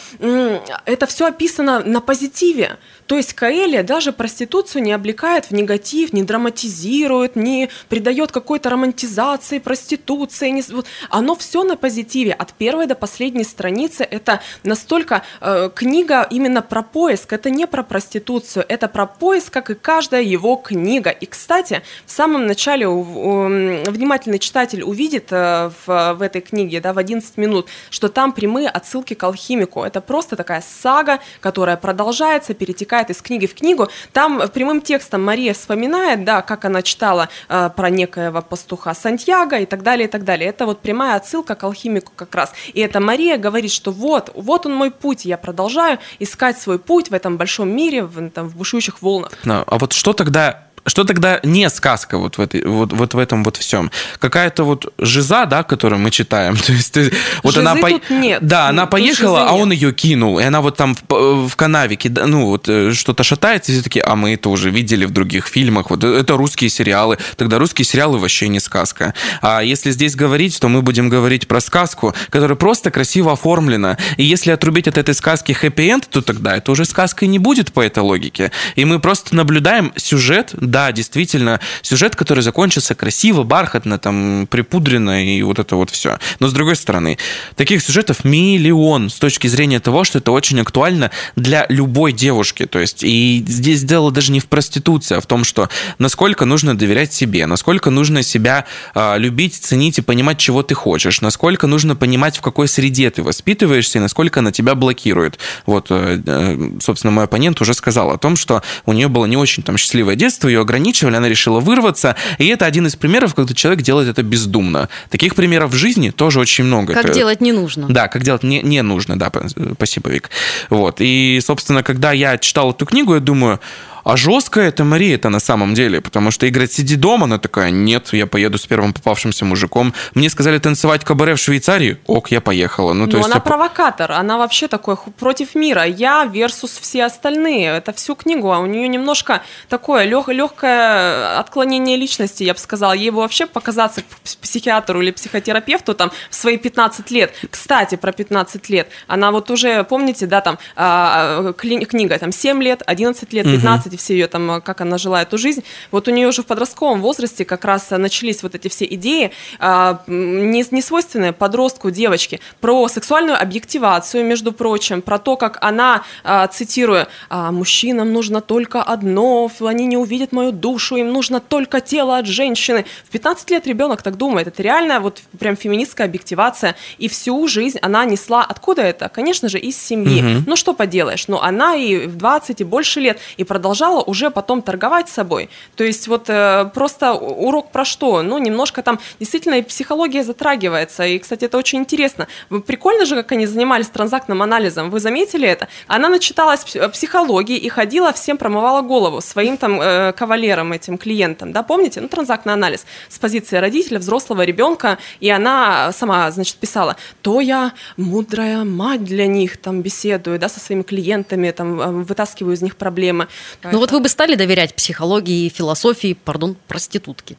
это 0.85 1.07
все 1.07 1.26
описано 1.26 1.81
на 1.81 2.00
позитиве. 2.00 2.78
То 3.07 3.17
есть 3.17 3.35
Каэлия 3.35 3.83
даже 3.83 4.13
проституцию 4.13 4.83
не 4.83 4.93
облекает 4.93 5.47
в 5.47 5.51
негатив, 5.53 6.13
не 6.13 6.23
драматизирует, 6.23 7.37
не 7.37 7.69
придает 7.89 8.33
какой-то 8.33 8.71
романтизации 8.71 9.59
проституции. 9.59 10.51
Не... 10.51 10.65
Оно 11.09 11.37
все 11.37 11.63
на 11.63 11.77
позитиве. 11.77 12.33
От 12.33 12.53
первой 12.53 12.87
до 12.87 12.95
последней 12.95 13.45
страницы 13.45 14.03
это 14.03 14.41
настолько 14.65 15.23
э, 15.41 15.71
книга 15.75 16.27
именно 16.31 16.63
про 16.63 16.83
поиск. 16.83 17.33
Это 17.33 17.49
не 17.51 17.67
про 17.67 17.83
проституцию, 17.83 18.65
это 18.69 18.89
про 18.89 19.07
поиск, 19.07 19.53
как 19.53 19.71
и 19.71 19.75
каждая 19.75 20.23
его 20.23 20.57
книга. 20.57 21.11
И, 21.11 21.27
кстати, 21.27 21.83
в 22.07 22.11
самом 22.11 22.47
начале 22.47 22.89
у, 22.89 23.01
у, 23.01 23.47
внимательный 23.47 24.41
читатель 24.41 24.83
увидит 24.83 25.29
э, 25.31 25.71
в, 25.87 26.15
в 26.15 26.23
этой 26.23 26.41
книге, 26.41 26.81
да, 26.81 26.93
в 26.93 26.99
11 26.99 27.37
минут, 27.37 27.69
что 27.91 28.09
там 28.09 28.33
прямые 28.33 28.69
отсылки 28.69 29.15
к 29.15 29.23
алхимику. 29.23 29.85
Это 29.85 30.01
просто 30.01 30.35
такая 30.35 30.63
сага, 30.67 31.21
которая 31.41 31.77
продолжается, 31.77 32.53
перетекает 32.55 32.96
перетекает 32.97 33.11
из 33.11 33.23
книги 33.23 33.47
в 33.47 33.55
книгу. 33.55 33.88
Там 34.12 34.49
прямым 34.53 34.81
текстом 34.81 35.25
Мария 35.25 35.53
вспоминает, 35.53 36.25
да, 36.25 36.43
как 36.43 36.65
она 36.65 36.83
читала 36.83 37.29
э, 37.49 37.71
про 37.76 37.91
некоего 37.91 38.43
пастуха 38.43 38.95
Сантьяго 38.95 39.59
и 39.59 39.67
так 39.67 39.83
далее, 39.83 40.09
и 40.09 40.11
так 40.11 40.25
далее. 40.25 40.49
Это 40.49 40.67
вот 40.67 40.81
прямая 40.81 41.17
отсылка 41.17 41.55
к 41.55 41.65
алхимику 41.65 42.12
как 42.17 42.35
раз. 42.35 42.53
И 42.75 42.81
это 42.81 43.00
Мария 43.00 43.38
говорит, 43.38 43.73
что 43.73 43.93
вот, 43.93 44.31
вот 44.35 44.67
он 44.67 44.75
мой 44.75 44.91
путь, 44.91 45.25
я 45.25 45.37
продолжаю 45.37 45.99
искать 46.19 46.59
свой 46.59 46.79
путь 46.79 47.11
в 47.11 47.15
этом 47.15 47.37
большом 47.37 47.69
мире, 47.69 48.03
в, 48.05 48.31
там, 48.31 48.49
в 48.49 48.57
бушующих 48.57 49.03
волнах. 49.03 49.33
А 49.67 49.79
вот 49.79 49.93
что 49.93 50.12
тогда 50.12 50.66
что 50.87 51.05
тогда 51.05 51.40
не 51.43 51.69
сказка 51.71 52.19
вот 52.19 52.38
в, 52.38 52.40
этой, 52.40 52.64
вот, 52.64 52.93
вот 52.93 53.14
в 53.14 53.19
этом 53.19 53.43
вот 53.45 53.57
всем? 53.57 53.90
Какая-то 54.19 54.64
вот 54.64 54.93
жиза, 54.99 55.47
да, 55.47 55.62
которую 55.62 56.00
мы 56.00 56.11
читаем. 56.11 56.57
То 56.66 56.73
есть, 56.73 56.93
ты, 56.93 57.12
вот 57.43 57.55
Жизы 57.55 57.66
она 57.66 57.76
по... 57.76 57.90
тут 57.90 58.11
нет. 58.11 58.47
Да, 58.47 58.69
она 58.69 58.83
Тут 58.83 58.93
поехала, 58.93 59.49
а 59.49 59.52
он 59.52 59.73
ее 59.73 59.93
кинул. 59.93 60.38
И 60.38 60.45
она 60.45 60.61
вот 60.61 60.76
там 60.76 60.95
в, 60.95 61.49
в 61.49 61.57
канаве, 61.57 61.97
кида- 61.97 62.26
ну, 62.26 62.47
вот 62.47 62.69
э, 62.69 62.93
что-то 62.93 63.25
шатается, 63.25 63.73
и 63.73 63.75
все 63.75 63.83
таки 63.85 64.00
а 64.00 64.14
мы 64.14 64.35
это 64.35 64.49
уже 64.49 64.71
видели 64.71 65.05
в 65.05 65.11
других 65.11 65.47
фильмах. 65.47 65.90
Вот 65.90 66.05
это 66.05 66.37
русские 66.37 66.71
сериалы. 66.71 67.19
Тогда 67.37 67.59
русские 67.59 67.85
сериалы 67.85 68.19
вообще 68.19 68.49
не 68.49 68.61
сказка. 68.61 69.14
А 69.43 69.61
если 69.62 69.90
здесь 69.90 70.14
говорить, 70.14 70.59
то 70.61 70.69
мы 70.69 70.83
будем 70.83 71.09
говорить 71.09 71.49
про 71.49 71.61
сказку, 71.61 72.14
которая 72.31 72.57
просто 72.57 72.90
красиво 72.90 73.33
оформлена. 73.33 73.99
И 74.16 74.25
если 74.25 74.52
отрубить 74.52 74.87
от 74.88 74.99
этой 74.99 75.14
сказки 75.14 75.52
хэппи-энд, 75.52 76.09
то 76.09 76.23
тогда 76.23 76.57
это 76.57 76.71
уже 76.71 76.85
сказкой 76.85 77.28
не 77.28 77.38
будет 77.38 77.73
по 77.73 77.81
этой 77.81 78.02
логике. 78.02 78.52
И 78.76 78.85
мы 78.85 79.00
просто 79.00 79.35
наблюдаем 79.35 79.93
сюжет, 79.97 80.50
да, 80.76 80.92
действительно, 80.92 81.59
сюжет, 81.80 82.16
который 82.16 82.40
закончился 82.40 82.95
красиво, 82.95 83.45
бархатно, 83.45 83.99
там, 83.99 84.47
припудренно 84.47 85.25
и 85.25 85.40
вот 85.40 85.59
это 85.59 85.75
вот 85.75 85.88
все. 85.88 86.18
Но 86.38 86.49
с 86.49 86.52
другой 86.52 86.76
стороны, 86.76 87.16
таких 87.54 87.80
сюжетов 87.80 88.25
миллион 88.25 89.09
с 89.09 89.14
точки 89.14 89.47
зрения 89.47 89.80
того, 89.80 90.04
что 90.04 90.18
это 90.18 90.33
очень 90.33 90.61
актуально 90.61 91.11
для 91.35 91.64
любой 91.71 92.12
девушки. 92.12 92.66
То 92.66 92.78
есть, 92.78 93.02
и 93.02 93.42
здесь 93.49 93.85
дело 93.85 94.12
даже 94.12 94.33
не 94.33 94.38
в 94.40 94.49
проституции, 94.49 95.16
а 95.16 95.23
в 95.23 95.26
том, 95.26 95.45
что 95.45 95.71
насколько 95.99 96.45
нужно 96.45 96.76
доверять 96.76 97.11
себе, 97.14 97.47
насколько 97.47 97.88
нужно 97.88 98.23
себя 98.23 98.66
а, 98.95 99.16
любить, 99.16 99.54
ценить 99.54 99.97
и 99.97 100.02
понимать, 100.02 100.37
чего 100.37 100.62
ты 100.62 100.75
хочешь, 100.75 101.23
насколько 101.23 101.66
нужно 101.66 101.97
понимать, 101.97 102.37
в 102.37 102.42
какой 102.42 102.68
среде 102.68 103.11
ты 103.11 103.23
воспитываешься 103.23 103.97
и 103.97 104.02
насколько 104.02 104.40
она 104.40 104.52
тебя 104.52 104.75
блокирует. 104.75 105.38
Вот, 105.64 105.87
э, 105.88 106.21
э, 106.26 106.71
собственно, 106.83 107.12
мой 107.12 107.25
оппонент 107.25 107.62
уже 107.62 107.73
сказал 107.73 108.11
о 108.11 108.18
том, 108.18 108.37
что 108.37 108.62
у 108.85 108.92
нее 108.92 109.09
было 109.09 109.25
не 109.25 109.38
очень 109.38 109.62
там 109.62 109.78
счастливое 109.78 110.16
детство, 110.16 110.49
ее 110.49 110.66
ограничивали, 110.67 111.17
она 111.17 111.29
решила 111.29 111.61
вырваться, 111.61 112.17
и 112.39 112.47
это 112.49 112.67
один 112.67 112.87
из 112.87 112.97
примеров, 112.97 113.35
когда 113.35 113.55
человек 113.55 113.83
делает 113.83 114.09
это 114.09 114.23
бездумно. 114.23 114.89
Таких 115.11 115.35
примеров 115.35 115.71
в 115.71 115.77
жизни 115.77 116.11
тоже 116.11 116.41
очень 116.41 116.65
много. 116.65 116.93
Как 116.93 117.05
Это- 117.07 117.15
делать 117.15 117.41
не 117.41 117.53
нужно. 117.53 117.87
да, 117.89 118.09
как 118.09 118.23
делать 118.23 118.43
не, 118.43 118.61
не 118.63 118.83
нужно, 118.83 119.19
да, 119.19 119.31
п- 119.31 119.49
спасибо, 119.75 120.11
Вик. 120.11 120.31
Вот, 120.71 120.97
и, 121.01 121.41
собственно, 121.43 121.83
когда 121.83 122.13
я 122.13 122.37
читал 122.39 122.73
эту 122.73 122.85
книгу, 122.85 123.15
я 123.15 123.21
думаю, 123.21 123.61
а 124.07 124.17
жесткая 124.17 124.69
это 124.69 124.85
Мария 124.85 125.17
это 125.17 125.31
на 125.31 125.41
самом 125.41 125.75
деле, 125.75 126.01
потому 126.01 126.31
что 126.31 126.49
играть 126.49 126.73
«Сиди 126.73 126.95
дома», 126.95 127.25
она 127.25 127.39
такая, 127.39 127.71
нет, 127.71 128.13
я 128.13 128.29
поеду 128.29 128.57
с 128.57 128.65
первым 128.65 128.93
попавшимся 128.93 129.45
мужиком. 129.45 129.95
Мне 130.15 130.31
сказали 130.31 130.59
танцевать 130.59 131.05
кабаре 131.05 131.35
в 131.35 131.39
Швейцарии, 131.39 131.99
ок, 132.07 132.31
я 132.31 132.41
поехала. 132.41 132.93
Ну, 132.93 133.07
то 133.07 133.13
Но 133.13 133.19
есть... 133.19 133.27
она 133.27 133.37
я 133.37 133.41
провокатор, 133.41 134.13
она 134.13 134.39
вообще 134.39 134.69
такой 134.69 134.97
против 135.19 135.57
мира. 135.57 135.85
Я 135.85 136.25
versus 136.25 136.79
все 136.81 137.05
остальные. 137.05 137.67
Это 137.79 137.93
всю 137.93 138.15
книгу, 138.15 138.53
а 138.53 138.61
у 138.61 138.67
нее 138.67 138.87
немножко 138.87 139.43
такое 139.69 140.05
лег, 140.05 140.29
легкое 140.29 141.41
отклонение 141.41 141.97
личности, 141.97 142.45
я 142.45 142.55
бы 142.55 142.61
сказала. 142.61 142.93
Ей 142.93 143.11
бы 143.11 143.19
вообще 143.19 143.47
показаться 143.47 144.03
к 144.03 144.05
психиатру 144.41 145.03
или 145.03 145.11
психотерапевту 145.11 145.95
там 145.95 146.13
в 146.31 146.35
свои 146.37 146.59
15 146.59 147.11
лет. 147.11 147.35
Кстати, 147.51 147.97
про 147.97 148.13
15 148.13 148.69
лет. 148.69 148.89
Она 149.09 149.33
вот 149.33 149.51
уже, 149.51 149.83
помните, 149.83 150.27
да, 150.27 150.41
там 150.43 150.59
а, 150.77 151.53
кли- 151.59 151.85
книга, 151.87 152.17
там 152.21 152.31
7 152.31 152.63
лет, 152.63 152.85
11 152.87 153.33
лет, 153.33 153.47
15, 153.47 153.96
и 153.97 153.99
все 153.99 154.15
ее 154.15 154.26
там, 154.29 154.50
а, 154.50 154.61
как 154.61 154.81
она 154.81 154.99
жила 154.99 155.23
эту 155.23 155.38
жизнь. 155.38 155.65
Вот 155.91 156.09
у 156.09 156.11
нее 156.11 156.29
уже 156.29 156.43
в 156.43 156.47
подростковом 156.47 157.00
возрасте 157.00 157.45
как 157.45 157.65
раз 157.65 157.91
а, 157.93 157.99
начались 157.99 158.43
вот 158.43 158.55
эти 158.55 158.69
все 158.69 158.85
идеи, 158.85 159.33
а, 159.59 160.03
не, 160.07 160.65
не 160.71 160.83
свойственные 160.83 161.33
подростку, 161.33 161.91
девочке, 161.91 162.41
про 162.61 162.88
сексуальную 162.88 163.41
объективацию, 163.41 164.25
между 164.25 164.53
прочим, 164.53 165.03
про 165.03 165.19
то, 165.19 165.37
как 165.37 165.59
она, 165.61 166.03
а, 166.25 166.47
цитирую, 166.47 167.07
«А, 167.29 167.50
«мужчинам 167.53 168.12
нужно 168.12 168.41
только 168.41 168.83
одно, 168.83 169.50
они 169.61 169.87
не 169.87 169.97
увидят 169.97 170.33
мою 170.33 170.53
душу, 170.53 170.97
им 170.97 171.12
нужно 171.12 171.41
только 171.41 171.81
тело 171.81 172.19
от 172.19 172.26
женщины». 172.26 172.85
В 173.05 173.11
15 173.11 173.50
лет 173.50 173.67
ребенок 173.67 174.03
так 174.03 174.17
думает. 174.17 174.49
Это 174.49 174.62
реально 174.62 175.00
вот 175.00 175.23
прям 175.38 175.57
феминистская 175.57 176.07
объективация. 176.07 176.75
И 176.99 177.09
всю 177.09 177.47
жизнь 177.49 177.79
она 177.83 178.05
несла... 178.05 178.45
Откуда 178.45 178.83
это? 178.83 179.09
Конечно 179.09 179.49
же, 179.49 179.59
из 179.59 179.81
семьи. 179.81 180.23
Мгм. 180.23 180.45
Ну, 180.47 180.57
что 180.57 180.75
поделаешь? 180.75 181.29
Но 181.29 181.43
она 181.43 181.75
и 181.76 182.07
в 182.07 182.17
20, 182.17 182.61
и 182.61 182.65
больше 182.65 183.00
лет, 183.00 183.19
и 183.37 183.45
продолжала 183.45 183.86
уже 183.90 184.31
потом 184.31 184.62
торговать 184.62 185.09
собой. 185.09 185.49
То 185.76 185.85
есть 185.85 186.09
вот 186.09 186.28
э, 186.28 186.71
просто 186.75 187.12
урок 187.14 187.71
про 187.71 187.85
что? 187.85 188.23
Ну, 188.23 188.38
немножко 188.38 188.83
там 188.83 188.99
действительно 189.19 189.55
и 189.55 189.62
психология 189.62 190.25
затрагивается. 190.25 191.05
И, 191.05 191.19
кстати, 191.19 191.45
это 191.45 191.59
очень 191.59 191.81
интересно. 191.81 192.26
Прикольно 192.66 193.05
же, 193.05 193.16
как 193.16 193.33
они 193.33 193.47
занимались 193.47 193.88
транзактным 193.88 194.43
анализом. 194.43 194.90
Вы 194.90 195.00
заметили 195.00 195.49
это? 195.49 195.69
Она 195.87 196.09
начиталась 196.09 196.64
пс- 196.64 196.88
психологии 196.90 197.57
и 197.57 197.69
ходила, 197.69 198.12
всем 198.12 198.37
промывала 198.38 198.83
голову 198.83 199.21
своим 199.21 199.57
там 199.57 199.81
э, 199.81 200.12
кавалерам, 200.12 200.73
этим 200.73 200.99
клиентам. 200.99 201.52
Да, 201.52 201.62
помните? 201.62 202.00
Ну, 202.00 202.09
транзактный 202.09 202.52
анализ 202.52 202.87
с 203.09 203.19
позиции 203.19 203.57
родителя, 203.57 203.99
взрослого 203.99 204.43
ребенка. 204.43 204.99
И 205.21 205.31
она 205.31 205.93
сама, 205.93 206.31
значит, 206.31 206.57
писала, 206.57 206.97
то 207.23 207.40
я 207.40 207.73
мудрая 207.97 208.64
мать 208.64 209.05
для 209.05 209.26
них, 209.26 209.57
там 209.57 209.83
беседую, 209.83 210.38
да, 210.38 210.49
со 210.49 210.61
своими 210.61 210.83
клиентами, 210.83 211.50
там 211.50 211.81
э, 211.81 211.87
вытаскиваю 212.05 212.55
из 212.55 212.62
них 212.62 212.76
проблемы. 212.76 213.28
Ну 213.76 213.80
вот 213.80 213.92
вы 213.92 214.00
бы 214.00 214.09
стали 214.09 214.37
доверять 214.37 214.75
психологии, 214.75 215.50
философии, 215.50 216.14
пардон, 216.14 216.56
проститутки. 216.66 217.37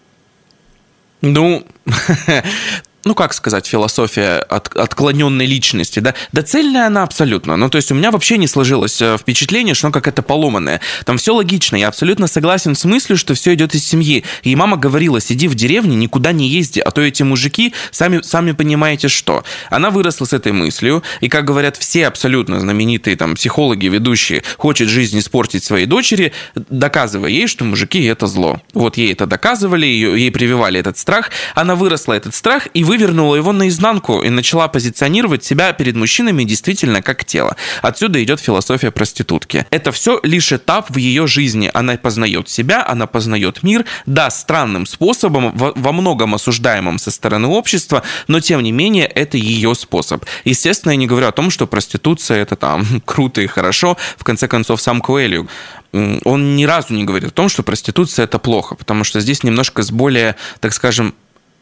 Ну, 1.22 1.66
ну 3.08 3.16
как 3.16 3.34
сказать, 3.34 3.66
философия 3.66 4.38
от- 4.38 4.76
отклоненной 4.76 5.46
личности, 5.46 6.00
да? 6.00 6.14
Да 6.34 6.44
цельная 6.44 6.88
она 6.88 7.04
абсолютно. 7.04 7.56
Ну, 7.56 7.70
то 7.70 7.78
есть 7.78 7.92
у 7.92 7.96
меня 7.96 8.12
вообще 8.12 8.38
не 8.38 8.48
сложилось 8.48 9.02
э, 9.02 9.18
впечатление, 9.18 9.74
что 9.74 9.88
она 9.88 9.94
какая-то 9.94 10.22
поломанная. 10.22 10.82
Там 11.06 11.18
все 11.18 11.34
логично. 11.34 11.78
Я 11.78 11.88
абсолютно 11.88 12.28
согласен 12.28 12.76
с 12.76 12.84
мыслью, 12.84 13.18
что 13.18 13.34
все 13.34 13.54
идет 13.54 13.74
из 13.76 13.88
семьи. 13.88 14.26
И 14.44 14.56
мама 14.56 14.76
говорила, 14.76 15.22
сиди 15.22 15.48
в 15.48 15.56
деревне, 15.56 15.96
никуда 15.96 16.34
не 16.34 16.50
езди, 16.50 16.80
а 16.82 16.92
то 16.92 17.02
эти 17.02 17.24
мужики, 17.24 17.74
сами, 17.92 18.22
сами 18.22 18.52
понимаете 18.52 19.08
что. 19.08 19.44
Она 19.70 19.90
выросла 19.90 20.26
с 20.26 20.34
этой 20.34 20.52
мыслью, 20.52 21.02
и, 21.22 21.30
как 21.30 21.46
говорят 21.46 21.78
все 21.78 22.08
абсолютно 22.08 22.60
знаменитые 22.60 23.16
там 23.16 23.36
психологи, 23.36 23.88
ведущие, 23.88 24.44
хочет 24.58 24.90
жизнь 24.90 25.18
испортить 25.18 25.64
своей 25.64 25.86
дочери, 25.86 26.34
доказывая 26.56 27.30
ей, 27.30 27.48
что 27.48 27.64
мужики 27.64 28.04
это 28.04 28.28
зло. 28.28 28.62
Вот 28.74 28.98
ей 28.98 29.14
это 29.14 29.26
доказывали, 29.26 29.86
ее, 29.86 30.20
ей 30.20 30.32
прививали 30.32 30.80
этот 30.80 30.98
страх, 30.98 31.32
она 31.56 31.76
выросла 31.76 32.14
этот 32.14 32.36
страх 32.36 32.68
и 32.74 32.84
вышла 32.84 32.97
вывернула 32.98 33.36
его 33.36 33.52
наизнанку 33.52 34.24
и 34.24 34.30
начала 34.30 34.68
позиционировать 34.68 35.44
себя 35.44 35.72
перед 35.74 35.96
мужчинами 35.96 36.44
действительно 36.44 37.04
как 37.04 37.26
тело. 37.26 37.56
Отсюда 37.84 38.24
идет 38.24 38.40
философия 38.40 38.90
проститутки. 38.90 39.68
Это 39.70 39.92
все 39.92 40.20
лишь 40.24 40.52
этап 40.52 40.90
в 40.90 40.98
ее 40.98 41.28
жизни. 41.28 41.70
Она 41.76 41.96
познает 41.98 42.50
себя, 42.50 42.84
она 42.88 43.06
познает 43.06 43.62
мир, 43.62 43.86
да, 44.08 44.32
странным 44.32 44.88
способом, 44.88 45.52
во, 45.56 45.92
многом 45.92 46.34
осуждаемым 46.34 46.98
со 46.98 47.12
стороны 47.12 47.48
общества, 47.48 48.02
но 48.28 48.40
тем 48.40 48.64
не 48.64 48.72
менее 48.72 49.06
это 49.06 49.38
ее 49.38 49.76
способ. 49.76 50.26
Естественно, 50.44 50.92
я 50.92 50.98
не 50.98 51.08
говорю 51.08 51.28
о 51.28 51.32
том, 51.32 51.52
что 51.52 51.68
проституция 51.68 52.42
это 52.42 52.56
там 52.56 52.86
круто 53.06 53.42
и 53.42 53.48
хорошо. 53.48 53.96
В 54.18 54.24
конце 54.24 54.48
концов, 54.48 54.82
сам 54.82 55.02
Коэлью 55.02 55.48
он 55.94 56.56
ни 56.56 56.66
разу 56.66 56.94
не 56.94 57.06
говорит 57.06 57.30
о 57.30 57.34
том, 57.34 57.50
что 57.50 57.64
проституция 57.64 58.26
это 58.26 58.40
плохо, 58.40 58.76
потому 58.76 59.04
что 59.04 59.20
здесь 59.20 59.44
немножко 59.44 59.84
с 59.84 59.92
более, 59.92 60.36
так 60.60 60.74
скажем, 60.74 61.16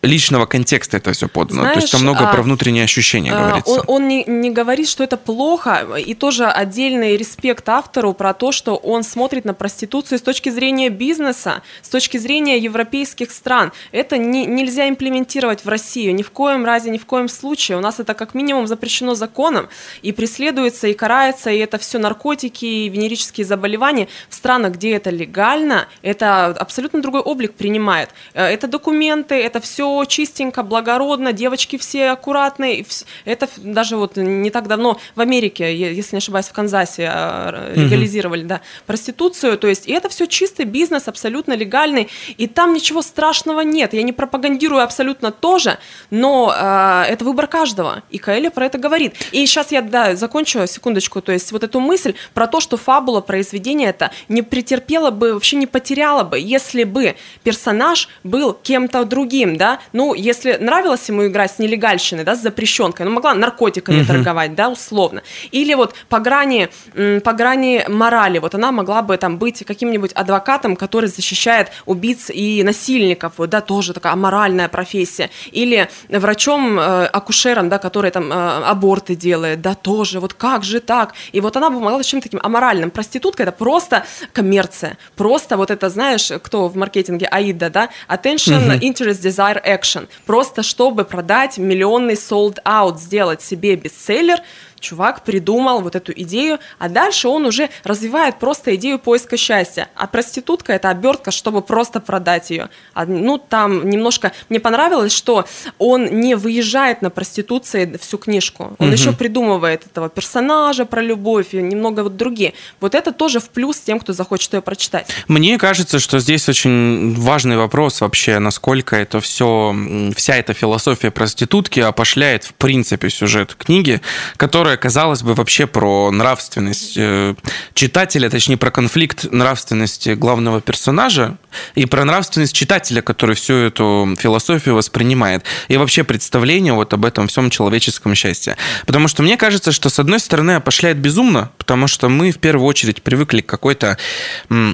личного 0.05 0.45
контекста 0.45 0.97
это 0.97 1.11
все 1.11 1.27
подано. 1.27 1.61
Знаешь, 1.61 1.75
То 1.75 1.81
есть 1.81 1.91
там 1.91 2.01
много 2.01 2.29
а, 2.29 2.33
про 2.33 2.41
внутренние 2.41 2.83
ощущения 2.83 3.33
а, 3.33 3.39
говорится. 3.39 3.81
Он, 3.81 3.83
он 3.87 4.07
не, 4.07 4.23
не 4.25 4.51
говорит, 4.51 4.87
что 4.87 5.03
это 5.03 5.17
плохо, 5.17 5.85
и 5.97 6.13
тоже 6.13 6.45
отдельный 6.45 7.17
респект 7.17 7.67
автору 7.69 8.13
про 8.13 8.33
то, 8.33 8.51
что 8.51 8.75
он 8.75 9.03
смотрит 9.03 9.45
на 9.45 9.53
проституцию 9.53 10.19
с 10.19 10.21
точки 10.21 10.49
зрения 10.49 10.89
бизнеса, 10.89 11.61
с 11.81 11.89
точки 11.89 12.17
зрения 12.17 12.57
европейских 12.57 13.31
стран. 13.31 13.71
Это 13.91 14.17
не, 14.17 14.45
нельзя 14.45 14.87
имплементировать 14.89 15.65
в 15.65 15.69
Россию 15.69 16.15
ни 16.15 16.23
в 16.23 16.31
коем 16.31 16.65
разе, 16.65 16.89
ни 16.89 16.97
в 16.97 17.05
коем 17.05 17.29
случае. 17.29 17.77
У 17.77 17.81
нас 17.81 17.99
это 17.99 18.13
как 18.13 18.33
минимум 18.33 18.67
запрещено 18.67 19.15
законом 19.15 19.69
и 20.01 20.11
преследуется, 20.11 20.87
и 20.87 20.93
карается, 20.93 21.49
и 21.49 21.57
это 21.57 21.77
все 21.77 21.99
наркотики, 21.99 22.65
и 22.65 22.89
венерические 22.89 23.45
заболевания. 23.45 24.07
В 24.29 24.35
странах, 24.35 24.73
где 24.73 24.95
это 24.95 25.09
легально, 25.09 25.87
это 26.01 26.47
абсолютно 26.47 27.01
другой 27.01 27.21
облик 27.21 27.53
принимает. 27.53 28.09
Э, 28.33 28.45
это 28.45 28.67
документы, 28.67 29.35
это 29.35 29.59
все 29.59 29.94
чистенько, 30.03 30.63
благородно, 30.63 31.31
девочки 31.31 31.77
все 31.77 32.09
аккуратные. 32.09 32.85
Это 33.23 33.47
даже 33.57 33.95
вот 33.95 34.17
не 34.17 34.49
так 34.49 34.67
давно 34.67 34.99
в 35.15 35.21
Америке, 35.21 35.75
если 35.75 36.15
не 36.15 36.17
ошибаюсь, 36.17 36.47
в 36.47 36.53
Канзасе 36.53 37.09
а, 37.09 37.71
легализировали, 37.75 38.41
угу. 38.41 38.49
да, 38.49 38.61
проституцию. 38.85 39.57
То 39.57 39.67
есть 39.67 39.87
и 39.87 39.93
это 39.93 40.09
все 40.09 40.25
чистый 40.25 40.65
бизнес, 40.65 41.07
абсолютно 41.07 41.53
легальный. 41.53 42.09
И 42.37 42.47
там 42.47 42.73
ничего 42.73 43.01
страшного 43.01 43.61
нет. 43.61 43.93
Я 43.93 44.03
не 44.03 44.13
пропагандирую 44.13 44.83
абсолютно 44.83 45.31
тоже, 45.31 45.77
но 46.09 46.53
э, 46.55 47.03
это 47.09 47.23
выбор 47.23 47.47
каждого. 47.47 48.03
И 48.09 48.17
Каэля 48.17 48.49
про 48.49 48.65
это 48.65 48.77
говорит. 48.77 49.15
И 49.31 49.45
сейчас 49.45 49.71
я, 49.71 49.81
да, 49.81 50.15
закончу 50.15 50.67
секундочку. 50.67 51.21
То 51.21 51.31
есть 51.31 51.51
вот 51.51 51.63
эту 51.63 51.79
мысль 51.79 52.15
про 52.33 52.47
то, 52.47 52.59
что 52.59 52.77
фабула 52.77 53.21
произведения 53.21 53.87
это 53.87 54.11
не 54.27 54.41
претерпела 54.41 55.11
бы, 55.11 55.33
вообще 55.33 55.57
не 55.57 55.67
потеряла 55.67 56.23
бы, 56.23 56.39
если 56.39 56.83
бы 56.83 57.15
персонаж 57.43 58.09
был 58.23 58.53
кем-то 58.53 59.05
другим, 59.05 59.57
да, 59.57 59.74
ну, 59.93 60.13
если 60.13 60.57
нравилось 60.59 61.07
ему 61.09 61.27
играть 61.27 61.51
с 61.51 61.59
нелегальщиной, 61.59 62.23
да, 62.23 62.35
с 62.35 62.41
запрещенкой, 62.41 63.05
ну, 63.05 63.11
могла 63.11 63.33
наркотиками 63.33 64.01
угу. 64.01 64.07
торговать, 64.07 64.55
да, 64.55 64.69
условно. 64.69 65.21
Или 65.51 65.73
вот 65.73 65.95
по 66.09 66.19
грани, 66.19 66.69
по 66.93 67.33
грани 67.33 67.85
морали, 67.87 68.39
вот 68.39 68.55
она 68.55 68.71
могла 68.71 69.01
бы 69.01 69.17
там 69.17 69.37
быть 69.37 69.63
каким-нибудь 69.65 70.13
адвокатом, 70.13 70.75
который 70.75 71.09
защищает 71.09 71.69
убийц 71.85 72.29
и 72.29 72.63
насильников, 72.63 73.33
вот, 73.37 73.49
да, 73.49 73.61
тоже 73.61 73.93
такая 73.93 74.13
аморальная 74.13 74.67
профессия. 74.69 75.29
Или 75.51 75.89
врачом-акушером, 76.09 77.67
э, 77.67 77.69
да, 77.69 77.77
который 77.77 78.11
там 78.11 78.31
э, 78.31 78.35
аборты 78.65 79.15
делает, 79.15 79.61
да, 79.61 79.75
тоже, 79.75 80.19
вот 80.19 80.33
как 80.33 80.63
же 80.63 80.79
так? 80.79 81.13
И 81.31 81.41
вот 81.41 81.57
она 81.57 81.69
бы 81.69 81.79
могла 81.79 82.03
чем-то 82.03 82.25
таким 82.25 82.39
аморальным. 82.43 82.91
Проститутка– 82.91 83.43
это 83.43 83.51
просто 83.51 84.05
коммерция, 84.33 84.97
просто 85.15 85.57
вот 85.57 85.71
это, 85.71 85.89
знаешь, 85.89 86.31
кто 86.43 86.67
в 86.67 86.75
маркетинге, 86.75 87.29
AIDA, 87.31 87.69
да, 87.69 87.89
attention, 88.07 88.79
interest, 88.79 89.21
desire, 89.21 89.61
action, 89.65 90.07
просто 90.25 90.63
чтобы 90.63 91.05
продать 91.05 91.57
миллионный 91.57 92.13
sold 92.13 92.57
out, 92.65 92.97
сделать 92.97 93.41
себе 93.41 93.75
бестселлер, 93.75 94.39
чувак 94.79 95.23
придумал 95.23 95.81
вот 95.81 95.95
эту 95.95 96.11
идею, 96.11 96.59
а 96.79 96.89
дальше 96.89 97.27
он 97.27 97.45
уже 97.45 97.69
развивает 97.83 98.37
просто 98.39 98.75
идею 98.75 98.99
поиска 98.99 99.37
счастья. 99.37 99.89
А 99.95 100.07
проститутка 100.07 100.73
это 100.73 100.89
обертка, 100.89 101.31
чтобы 101.31 101.61
просто 101.61 101.99
продать 101.99 102.49
ее. 102.49 102.69
А, 102.93 103.05
ну, 103.05 103.37
там 103.37 103.89
немножко 103.89 104.31
мне 104.49 104.59
понравилось, 104.59 105.13
что 105.13 105.45
он 105.77 106.05
не 106.05 106.35
выезжает 106.35 107.01
на 107.01 107.09
проституции 107.09 107.97
всю 108.01 108.17
книжку. 108.17 108.75
Он 108.77 108.87
угу. 108.87 108.93
еще 108.93 109.11
придумывает 109.13 109.85
этого 109.85 110.09
персонажа 110.09 110.85
про 110.85 111.01
любовь 111.01 111.53
и 111.53 111.57
немного 111.57 112.01
вот 112.01 112.17
другие. 112.17 112.53
Вот 112.79 112.95
это 112.95 113.11
тоже 113.11 113.39
в 113.39 113.49
плюс 113.49 113.79
тем, 113.79 113.99
кто 113.99 114.13
захочет 114.13 114.53
ее 114.53 114.61
прочитать. 114.61 115.07
Мне 115.27 115.57
кажется, 115.57 115.99
что 115.99 116.19
здесь 116.19 116.47
очень 116.49 117.15
важный 117.15 117.57
вопрос 117.57 118.01
вообще, 118.01 118.39
насколько 118.39 118.95
это 118.95 119.19
все, 119.19 119.75
вся 120.15 120.35
эта 120.35 120.53
философия 120.53 121.11
проститутки 121.11 121.79
опошляет 121.79 122.43
в 122.43 122.53
принципе 122.53 123.09
сюжет 123.09 123.55
книги, 123.55 124.01
которая 124.37 124.64
которая, 124.65 124.77
казалось 124.77 125.21
бы, 125.21 125.35
вообще 125.35 125.67
про 125.67 126.09
нравственность 126.09 126.95
э, 126.97 127.35
читателя, 127.75 128.31
точнее, 128.31 128.57
про 128.57 128.71
конфликт 128.71 129.31
нравственности 129.31 130.15
главного 130.15 130.59
персонажа 130.59 131.37
и 131.75 131.85
про 131.85 132.03
нравственность 132.03 132.55
читателя, 132.55 133.03
который 133.03 133.35
всю 133.35 133.53
эту 133.53 134.15
философию 134.17 134.73
воспринимает. 134.73 135.43
И 135.67 135.77
вообще 135.77 136.03
представление 136.03 136.73
вот 136.73 136.93
об 136.93 137.05
этом 137.05 137.27
всем 137.27 137.51
человеческом 137.51 138.15
счастье. 138.15 138.57
Потому 138.87 139.07
что 139.07 139.21
мне 139.21 139.37
кажется, 139.37 139.71
что, 139.71 139.89
с 139.89 139.99
одной 139.99 140.19
стороны, 140.19 140.55
опошляет 140.55 140.97
безумно, 140.97 141.51
потому 141.59 141.85
что 141.85 142.09
мы 142.09 142.31
в 142.31 142.39
первую 142.39 142.65
очередь 142.65 143.03
привыкли 143.03 143.41
к 143.41 143.45
какой-то 143.45 143.99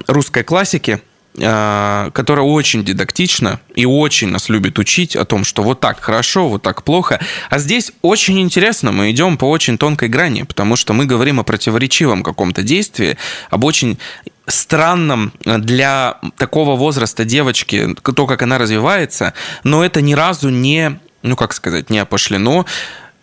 русской 0.06 0.42
классике, 0.42 1.02
которая 1.34 2.44
очень 2.44 2.84
дидактична 2.84 3.60
и 3.74 3.86
очень 3.86 4.28
нас 4.28 4.50
любит 4.50 4.78
учить 4.78 5.16
о 5.16 5.24
том, 5.24 5.44
что 5.44 5.62
вот 5.62 5.80
так 5.80 6.00
хорошо, 6.00 6.48
вот 6.48 6.62
так 6.62 6.82
плохо. 6.82 7.20
А 7.48 7.58
здесь 7.58 7.92
очень 8.02 8.40
интересно, 8.40 8.92
мы 8.92 9.10
идем 9.10 9.38
по 9.38 9.46
очень 9.46 9.78
тонкой 9.78 10.08
грани, 10.08 10.42
потому 10.42 10.76
что 10.76 10.92
мы 10.92 11.06
говорим 11.06 11.40
о 11.40 11.44
противоречивом 11.44 12.22
каком-то 12.22 12.62
действии, 12.62 13.16
об 13.48 13.64
очень 13.64 13.98
странном 14.46 15.32
для 15.44 16.18
такого 16.36 16.76
возраста 16.76 17.24
девочки, 17.24 17.94
то, 17.94 18.26
как 18.26 18.42
она 18.42 18.58
развивается, 18.58 19.32
но 19.64 19.84
это 19.84 20.02
ни 20.02 20.12
разу 20.12 20.50
не 20.50 20.98
ну, 21.22 21.36
как 21.36 21.52
сказать, 21.52 21.88
не 21.88 22.00
опошлено, 22.00 22.66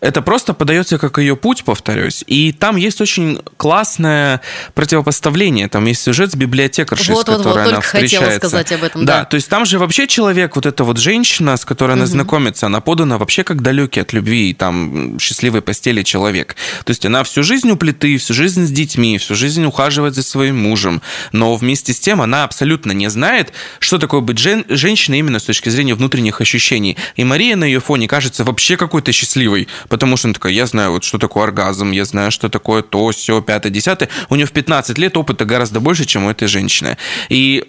это 0.00 0.22
просто 0.22 0.54
подается 0.54 0.98
как 0.98 1.18
ее 1.18 1.36
путь, 1.36 1.64
повторюсь. 1.64 2.24
И 2.26 2.52
там 2.52 2.76
есть 2.76 3.00
очень 3.00 3.40
классное 3.56 4.40
противопоставление. 4.74 5.68
Там 5.68 5.84
есть 5.84 6.02
сюжет 6.02 6.32
с 6.32 6.34
библиотекаршей, 6.34 7.14
вот, 7.14 7.26
с 7.26 7.30
которой 7.30 7.42
вот, 7.42 7.64
вот, 7.64 7.72
она 7.72 7.80
встречается. 7.80 8.18
хотела 8.18 8.38
сказать 8.38 8.72
об 8.72 8.84
этом. 8.84 9.04
Да, 9.04 9.20
да, 9.20 9.24
то 9.26 9.34
есть 9.34 9.48
там 9.48 9.66
же 9.66 9.78
вообще 9.78 10.06
человек, 10.06 10.56
вот 10.56 10.64
эта 10.64 10.84
вот 10.84 10.98
женщина, 10.98 11.56
с 11.56 11.64
которой 11.64 11.92
она 11.92 12.04
угу. 12.04 12.10
знакомится, 12.10 12.66
она 12.66 12.80
подана 12.80 13.18
вообще 13.18 13.44
как 13.44 13.60
далекий 13.60 14.00
от 14.00 14.12
любви 14.12 14.50
и 14.50 14.54
там 14.54 15.18
счастливой 15.18 15.60
постели 15.60 16.02
человек. 16.02 16.56
То 16.84 16.90
есть 16.90 17.04
она 17.04 17.22
всю 17.22 17.42
жизнь 17.42 17.70
у 17.70 17.76
плиты, 17.76 18.16
всю 18.16 18.32
жизнь 18.32 18.66
с 18.66 18.70
детьми, 18.70 19.18
всю 19.18 19.34
жизнь 19.34 19.64
ухаживает 19.64 20.14
за 20.14 20.22
своим 20.22 20.56
мужем. 20.56 21.02
Но 21.32 21.54
вместе 21.56 21.92
с 21.92 22.00
тем 22.00 22.22
она 22.22 22.44
абсолютно 22.44 22.92
не 22.92 23.10
знает, 23.10 23.52
что 23.78 23.98
такое 23.98 24.20
быть 24.20 24.38
жен- 24.38 24.64
женщиной 24.68 25.18
именно 25.18 25.38
с 25.38 25.44
точки 25.44 25.68
зрения 25.68 25.94
внутренних 25.94 26.40
ощущений. 26.40 26.96
И 27.16 27.24
Мария 27.24 27.56
на 27.56 27.64
ее 27.64 27.80
фоне 27.80 28.08
кажется 28.08 28.44
вообще 28.44 28.78
какой-то 28.78 29.12
счастливой 29.12 29.68
потому 29.90 30.16
что 30.16 30.28
она 30.28 30.34
такая, 30.34 30.52
я 30.52 30.66
знаю, 30.66 30.92
вот 30.92 31.04
что 31.04 31.18
такое 31.18 31.44
оргазм, 31.44 31.90
я 31.90 32.06
знаю, 32.06 32.30
что 32.30 32.48
такое 32.48 32.82
то, 32.82 33.10
все, 33.10 33.42
пятое, 33.42 33.70
десятое. 33.70 34.08
У 34.30 34.36
нее 34.36 34.46
в 34.46 34.52
15 34.52 34.96
лет 34.96 35.16
опыта 35.18 35.44
гораздо 35.44 35.80
больше, 35.80 36.06
чем 36.06 36.24
у 36.24 36.30
этой 36.30 36.48
женщины. 36.48 36.96
И 37.28 37.68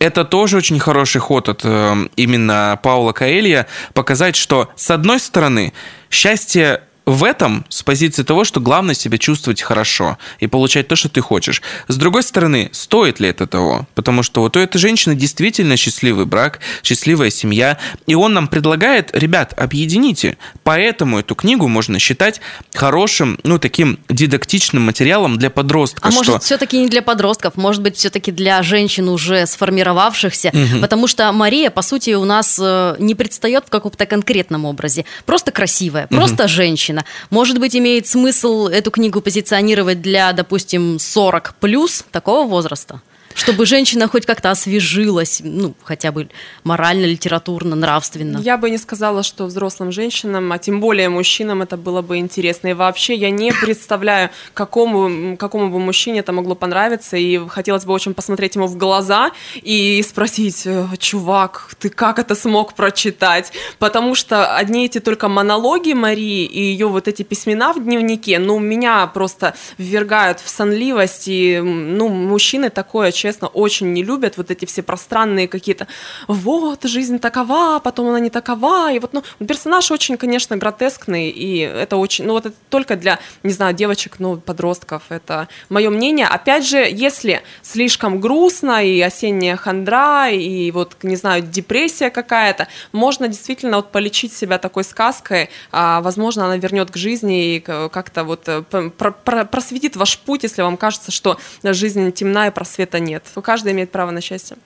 это 0.00 0.24
тоже 0.24 0.56
очень 0.56 0.80
хороший 0.80 1.20
ход 1.20 1.48
от 1.48 1.60
э, 1.62 2.08
именно 2.16 2.78
Паула 2.82 3.12
Каэлья 3.12 3.66
показать, 3.94 4.34
что 4.34 4.70
с 4.74 4.90
одной 4.90 5.20
стороны 5.20 5.72
счастье 6.10 6.82
в 7.06 7.24
этом 7.24 7.64
с 7.68 7.82
позиции 7.82 8.22
того, 8.22 8.44
что 8.44 8.60
главное 8.60 8.94
себя 8.94 9.18
чувствовать 9.18 9.62
хорошо 9.62 10.18
и 10.38 10.46
получать 10.46 10.88
то, 10.88 10.96
что 10.96 11.08
ты 11.08 11.20
хочешь. 11.20 11.62
С 11.88 11.96
другой 11.96 12.22
стороны, 12.22 12.70
стоит 12.72 13.20
ли 13.20 13.28
это 13.28 13.46
того? 13.46 13.86
Потому 13.94 14.22
что 14.22 14.42
вот 14.42 14.56
у 14.56 14.60
этой 14.60 14.78
женщины 14.78 15.14
действительно 15.14 15.76
счастливый 15.76 16.26
брак, 16.26 16.60
счастливая 16.82 17.30
семья, 17.30 17.78
и 18.06 18.14
он 18.14 18.34
нам 18.34 18.48
предлагает, 18.48 19.10
ребят, 19.12 19.54
объедините. 19.56 20.36
Поэтому 20.62 21.18
эту 21.18 21.34
книгу 21.34 21.68
можно 21.68 21.98
считать 21.98 22.40
хорошим, 22.74 23.38
ну, 23.42 23.58
таким 23.58 23.98
дидактичным 24.08 24.84
материалом 24.84 25.38
для 25.38 25.50
подростка. 25.50 26.08
А 26.08 26.10
что... 26.10 26.18
может, 26.24 26.42
все-таки 26.42 26.78
не 26.78 26.88
для 26.88 27.02
подростков, 27.02 27.56
может 27.56 27.82
быть, 27.82 27.96
все-таки 27.96 28.30
для 28.30 28.62
женщин 28.62 29.08
уже 29.08 29.46
сформировавшихся, 29.46 30.50
угу. 30.52 30.80
потому 30.80 31.06
что 31.06 31.30
Мария, 31.32 31.70
по 31.70 31.82
сути, 31.82 32.10
у 32.10 32.24
нас 32.24 32.58
э, 32.60 32.96
не 32.98 33.14
предстает 33.14 33.64
в 33.66 33.70
каком-то 33.70 34.06
конкретном 34.06 34.64
образе. 34.64 35.04
Просто 35.26 35.50
красивая, 35.50 36.06
просто 36.06 36.44
угу. 36.44 36.48
женщина 36.48 36.89
женщина. 36.90 37.04
Может 37.30 37.58
быть, 37.58 37.76
имеет 37.76 38.06
смысл 38.06 38.66
эту 38.66 38.90
книгу 38.90 39.20
позиционировать 39.20 40.02
для, 40.02 40.32
допустим, 40.32 40.98
40 40.98 41.54
плюс 41.60 42.04
такого 42.10 42.46
возраста? 42.46 43.00
Чтобы 43.34 43.64
женщина 43.64 44.08
хоть 44.08 44.26
как-то 44.26 44.50
освежилась, 44.50 45.40
ну, 45.42 45.74
хотя 45.84 46.10
бы 46.10 46.28
морально, 46.64 47.06
литературно, 47.06 47.76
нравственно. 47.76 48.38
Я 48.38 48.56
бы 48.56 48.70
не 48.70 48.78
сказала, 48.78 49.22
что 49.22 49.46
взрослым 49.46 49.92
женщинам, 49.92 50.52
а 50.52 50.58
тем 50.58 50.80
более 50.80 51.08
мужчинам 51.08 51.62
это 51.62 51.76
было 51.76 52.02
бы 52.02 52.18
интересно. 52.18 52.68
И 52.68 52.72
вообще 52.72 53.14
я 53.14 53.30
не 53.30 53.52
представляю, 53.52 54.30
какому, 54.52 55.36
какому 55.36 55.70
бы 55.70 55.78
мужчине 55.78 56.20
это 56.20 56.32
могло 56.32 56.54
понравиться. 56.54 57.16
И 57.16 57.38
хотелось 57.48 57.84
бы 57.84 57.92
очень 57.92 58.14
посмотреть 58.14 58.56
ему 58.56 58.66
в 58.66 58.76
глаза 58.76 59.30
и 59.54 60.02
спросить, 60.06 60.62
«Э, 60.66 60.88
чувак, 60.98 61.70
ты 61.78 61.88
как 61.88 62.18
это 62.18 62.34
смог 62.34 62.74
прочитать? 62.74 63.52
Потому 63.78 64.14
что 64.14 64.56
одни 64.56 64.86
эти 64.86 64.98
только 64.98 65.28
монологи 65.28 65.92
Марии 65.92 66.44
и 66.44 66.60
ее 66.60 66.88
вот 66.88 67.06
эти 67.06 67.22
письмена 67.22 67.72
в 67.72 67.82
дневнике, 67.82 68.38
ну, 68.38 68.58
меня 68.58 69.06
просто 69.06 69.54
ввергают 69.78 70.40
в 70.40 70.48
сонливость. 70.48 71.28
И, 71.28 71.60
ну, 71.60 72.08
мужчины 72.08 72.70
такое, 72.70 73.12
честно, 73.20 73.48
очень 73.48 73.92
не 73.92 74.02
любят 74.02 74.36
вот 74.36 74.50
эти 74.50 74.64
все 74.64 74.82
пространные 74.82 75.46
какие-то 75.46 75.86
вот, 76.26 76.84
жизнь 76.84 77.18
такова, 77.18 77.78
потом 77.78 78.08
она 78.08 78.20
не 78.20 78.30
такова. 78.30 78.92
И 78.92 78.98
вот, 78.98 79.12
ну, 79.12 79.22
персонаж 79.46 79.90
очень, 79.90 80.16
конечно, 80.16 80.56
гротескный, 80.56 81.28
и 81.28 81.58
это 81.58 81.96
очень, 81.96 82.26
ну, 82.26 82.32
вот 82.32 82.46
это 82.46 82.56
только 82.70 82.96
для, 82.96 83.18
не 83.42 83.52
знаю, 83.52 83.74
девочек, 83.74 84.16
ну, 84.18 84.36
подростков, 84.38 85.02
это 85.10 85.48
мое 85.68 85.90
мнение. 85.90 86.26
Опять 86.26 86.66
же, 86.66 86.78
если 86.78 87.42
слишком 87.62 88.20
грустно, 88.20 88.84
и 88.84 89.00
осенняя 89.00 89.56
хандра, 89.56 90.30
и 90.30 90.70
вот, 90.70 90.96
не 91.02 91.16
знаю, 91.16 91.42
депрессия 91.42 92.10
какая-то, 92.10 92.68
можно 92.92 93.28
действительно 93.28 93.76
вот 93.76 93.92
полечить 93.92 94.32
себя 94.32 94.58
такой 94.58 94.84
сказкой, 94.84 95.50
а, 95.72 96.00
возможно, 96.00 96.46
она 96.46 96.56
вернет 96.56 96.90
к 96.90 96.96
жизни 96.96 97.56
и 97.56 97.60
как-то 97.60 98.24
вот 98.24 98.48
э, 98.48 98.62
про- 98.62 99.12
про- 99.12 99.44
просветит 99.44 99.96
ваш 99.96 100.18
путь, 100.18 100.44
если 100.44 100.62
вам 100.62 100.76
кажется, 100.76 101.10
что 101.10 101.36
жизнь 101.62 102.12
темна 102.12 102.46
и 102.46 102.50
просвета 102.50 102.98
нет. 103.00 103.09
Каждый 103.42 103.72
имеет 103.72 103.90
право 103.90 104.10
на 104.10 104.20
счастье. 104.20 104.56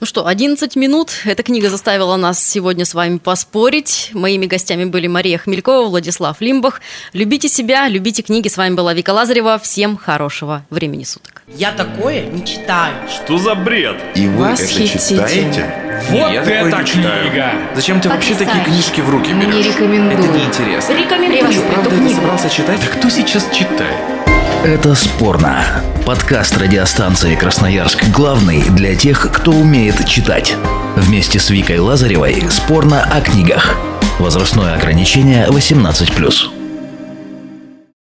Ну 0.00 0.06
что, 0.06 0.26
11 0.26 0.76
минут. 0.76 1.10
Эта 1.24 1.42
книга 1.42 1.70
заставила 1.70 2.16
нас 2.16 2.44
сегодня 2.44 2.84
с 2.84 2.94
вами 2.94 3.18
поспорить. 3.18 4.10
Моими 4.12 4.46
гостями 4.46 4.84
были 4.84 5.06
Мария 5.06 5.38
Хмелькова, 5.38 5.88
Владислав 5.88 6.40
Лимбах. 6.40 6.80
Любите 7.12 7.48
себя, 7.48 7.88
любите 7.88 8.22
книги. 8.22 8.48
С 8.48 8.56
вами 8.56 8.74
была 8.74 8.92
Вика 8.94 9.10
Лазарева. 9.10 9.58
Всем 9.58 9.96
хорошего 9.96 10.64
времени 10.70 11.04
суток. 11.04 11.42
Я 11.48 11.72
такое 11.72 12.24
не 12.26 12.44
читаю. 12.44 12.94
Что 13.08 13.38
за 13.38 13.54
бред? 13.54 13.96
И 14.14 14.26
вы 14.26 14.46
это 14.46 14.62
Восхитительно. 14.62 15.28
читаете? 15.28 15.74
Вот 16.10 16.32
Я 16.32 16.42
это 16.42 16.78
не 16.80 16.86
читаю. 16.86 17.30
книга! 17.30 17.52
Зачем 17.74 18.00
ты 18.00 18.08
вообще 18.08 18.34
такие 18.34 18.64
книжки 18.64 19.00
в 19.00 19.08
руки 19.10 19.30
Не 19.32 19.46
берешь? 19.46 19.66
рекомендую. 19.66 20.24
Это 20.24 20.38
неинтересно. 20.38 20.92
Рекомендую 20.92 21.52
Ты 21.52 21.60
правда 21.60 21.88
это 21.90 21.98
книгу. 21.98 22.14
собрался 22.20 22.50
читать? 22.50 22.80
Да 22.80 22.86
кто 22.86 23.08
сейчас 23.08 23.48
читает? 23.52 24.33
Это 24.64 24.94
спорно. 24.94 25.62
Подкаст 26.06 26.56
радиостанции 26.56 27.34
Красноярск 27.34 28.08
главный 28.08 28.62
для 28.70 28.96
тех, 28.96 29.30
кто 29.30 29.50
умеет 29.50 30.06
читать. 30.06 30.56
Вместе 30.96 31.38
с 31.38 31.50
Викой 31.50 31.78
Лазаревой 31.80 32.42
спорно 32.50 33.02
о 33.02 33.20
книгах. 33.20 33.76
Возрастное 34.18 34.74
ограничение 34.74 35.48
18+. 35.48 36.63